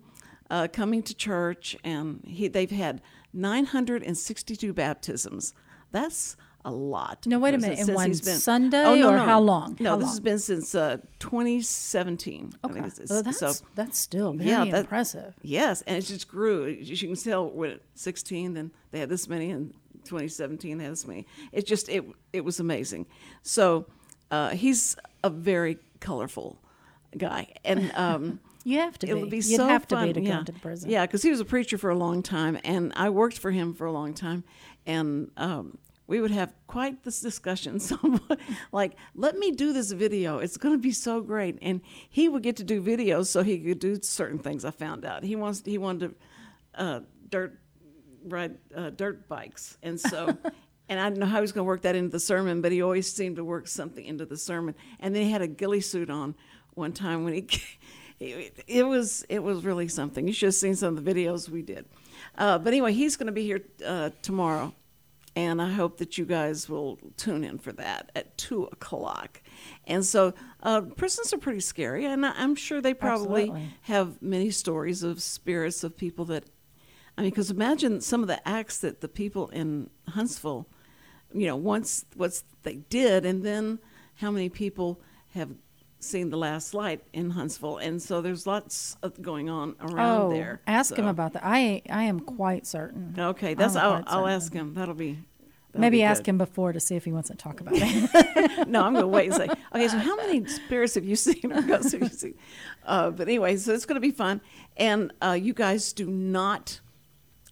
[0.49, 3.01] uh, coming to church and he, they've had
[3.34, 5.53] 962 baptisms.
[5.91, 7.26] That's a lot.
[7.28, 7.78] No, wait a minute.
[7.80, 9.26] And since one he's been- Sunday Oh, no, or no.
[9.26, 9.76] how long?
[9.80, 10.11] No, How this long?
[10.14, 12.53] has been since uh, 2017.
[12.64, 12.91] I think Okay.
[13.09, 15.34] Well, that's so that's still very Yeah, that- impressive.
[15.41, 16.66] Yes, and it just grew.
[16.80, 19.74] As you can tell, when at 16, then they had this many, and
[20.05, 21.26] 2017 they had this many.
[21.51, 23.05] It just it it was amazing.
[23.41, 23.86] So
[24.32, 26.57] uh, he's a very colorful
[27.18, 29.20] guy, and um, You have to it be.
[29.20, 30.07] would be You'd so have to fun.
[30.07, 30.36] be to yeah.
[30.36, 30.89] come to prison.
[30.89, 33.74] Yeah, because he was a preacher for a long time, and I worked for him
[33.74, 34.45] for a long time,
[34.86, 37.79] and um, we would have quite this discussion.
[37.83, 37.97] So,
[38.71, 40.39] like, let me do this video.
[40.39, 43.59] It's going to be so great, and he would get to do videos so he
[43.59, 44.65] could do certain things.
[44.65, 46.15] I found out he wants he wanted
[46.75, 46.99] to uh,
[47.29, 47.59] dirt
[48.25, 50.37] ride uh, dirt bikes, and so.
[50.89, 52.73] And I didn't know how he was going to work that into the sermon, but
[52.73, 54.75] he always seemed to work something into the sermon.
[54.99, 56.35] And then he had a ghillie suit on
[56.73, 57.47] one time when he
[58.19, 60.27] it, it was it was really something.
[60.27, 61.85] You should have seen some of the videos we did.
[62.37, 64.73] Uh, but anyway, he's going to be here uh, tomorrow,
[65.36, 69.41] and I hope that you guys will tune in for that at two o'clock.
[69.86, 73.69] And so, uh, prisons are pretty scary, and I'm sure they probably Absolutely.
[73.81, 76.45] have many stories of spirits of people that.
[77.17, 80.67] I mean, because imagine some of the acts that the people in Huntsville,
[81.31, 83.77] you know, once what they did, and then
[84.15, 84.99] how many people
[85.36, 85.49] have
[86.03, 90.29] seen the last light in Huntsville, and so there's lots of going on around oh,
[90.31, 90.61] there.
[90.67, 91.43] ask him about that.
[91.45, 93.15] I I am quite certain.
[93.17, 94.73] Okay, that's I'll, I'll ask him.
[94.73, 95.19] That'll be
[95.71, 96.31] that'll Maybe be ask good.
[96.31, 98.67] him before to see if he wants to talk about it.
[98.67, 101.51] no, I'm going to wait and say, okay, so how many spirits have you seen
[101.51, 102.35] or ghosts have you seen?
[102.85, 104.41] Uh, but anyway, so it's going to be fun.
[104.77, 106.79] And uh, you guys do not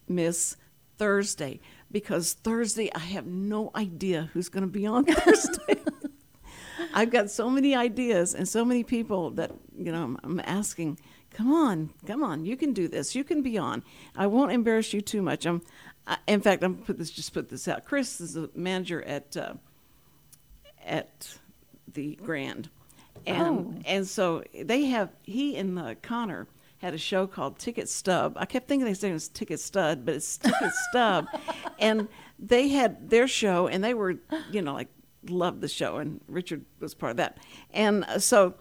[0.08, 0.56] miss
[0.98, 1.60] Thursday
[1.92, 5.78] because Thursday, I have no idea who's going to be on Thursday.
[6.94, 11.00] I've got so many ideas and so many people that, you know, I'm, I'm asking,
[11.32, 13.16] come on, come on, you can do this.
[13.16, 13.84] You can be on.
[14.16, 15.46] I won't embarrass you too much.
[15.46, 15.62] I'm,
[16.08, 17.86] I, in fact, I'm put this, just put this out.
[17.86, 19.54] Chris is a manager at, uh,
[20.86, 21.38] at
[21.94, 22.70] the Grand,
[23.26, 23.74] and Oh.
[23.86, 26.48] and so they have he and uh, Connor
[26.80, 28.34] had a show called Ticket Stub.
[28.38, 31.28] I kept thinking they said it was Ticket Stud, but it's Ticket Stub,
[31.80, 32.08] and
[32.40, 34.16] they had their show, and they were
[34.52, 34.88] you know like
[35.28, 37.38] loved the show, and Richard was part of that,
[37.72, 38.56] and uh, so.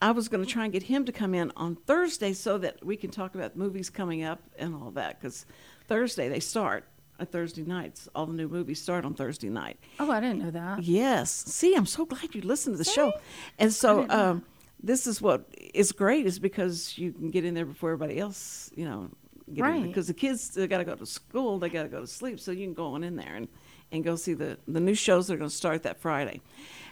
[0.00, 2.86] I was going to try and get him to come in on Thursday so that
[2.86, 5.20] we can talk about movies coming up and all that.
[5.20, 5.44] Because
[5.88, 6.84] Thursday they start
[7.18, 8.08] at Thursday nights.
[8.14, 9.76] All the new movies start on Thursday night.
[9.98, 10.84] oh, I didn't know that.
[10.84, 11.32] Yes.
[11.32, 13.12] See, I'm so glad you listened to the show.
[13.58, 14.44] And so um,
[14.80, 18.70] this is what is great is because you can get in there before everybody else,
[18.76, 19.10] you know,
[19.52, 19.82] get Right.
[19.82, 22.38] because the kids they got to go to school, they got to go to sleep,
[22.38, 23.48] so you can go on in there and,
[23.92, 26.40] and go see the the new shows that are going to start that Friday.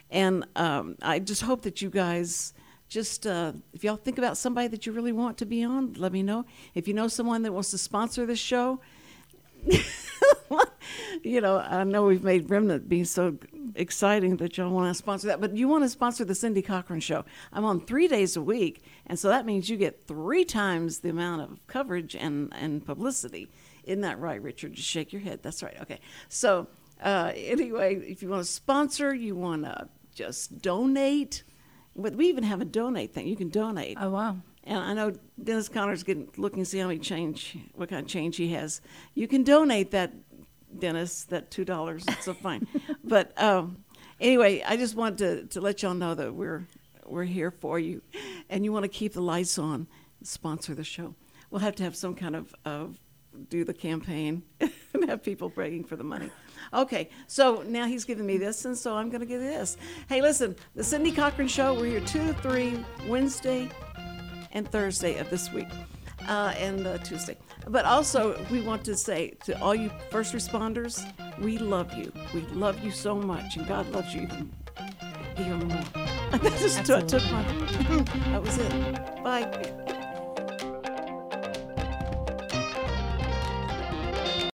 [0.09, 2.53] And um, I just hope that you guys
[2.89, 6.11] just uh, if y'all think about somebody that you really want to be on, let
[6.11, 6.45] me know.
[6.73, 8.79] If you know someone that wants to sponsor this show,
[11.23, 13.37] you know, I know we've made Remnant be so
[13.75, 16.99] exciting that y'all want to sponsor that, but you want to sponsor the Cindy Cochran
[16.99, 17.25] Show.
[17.51, 21.09] I'm on three days a week, and so that means you get three times the
[21.09, 23.49] amount of coverage and, and publicity.
[23.83, 24.73] Isn't that right, Richard?
[24.73, 25.39] Just shake your head.
[25.41, 25.79] That's right.
[25.81, 25.99] Okay.
[26.29, 26.67] So,
[27.01, 31.43] uh, anyway, if you want to sponsor, you want to just donate.
[31.95, 33.27] We even have a donate thing.
[33.27, 33.97] You can donate.
[33.99, 34.37] Oh wow.
[34.63, 38.07] And I know Dennis Connor's getting looking to see how many change, what kind of
[38.07, 38.81] change he has.
[39.13, 40.13] You can donate that,
[40.77, 42.03] Dennis, that two dollars.
[42.07, 42.67] It's so fine.
[43.03, 43.83] but um,
[44.19, 46.67] anyway, I just wanted to, to let y'all know that we're
[47.05, 48.01] we're here for you,
[48.49, 49.87] and you want to keep the lights on,
[50.23, 51.15] sponsor the show.
[51.49, 52.99] We'll have to have some kind of of
[53.49, 56.29] do the campaign and have people begging for the money.
[56.73, 59.77] Okay, so now he's giving me this, and so I'm going to give this.
[60.09, 61.73] Hey, listen, the Cindy Cochran Show.
[61.73, 63.69] We're here two, three, Wednesday,
[64.51, 65.67] and Thursday of this week,
[66.27, 67.37] uh, and uh, Tuesday.
[67.67, 71.03] But also, we want to say to all you first responders,
[71.39, 72.11] we love you.
[72.33, 74.51] We love you so much, and God loves you even,
[75.37, 75.83] even more.
[76.31, 77.43] that just took, my.
[78.31, 79.23] that was it.
[79.23, 79.96] Bye.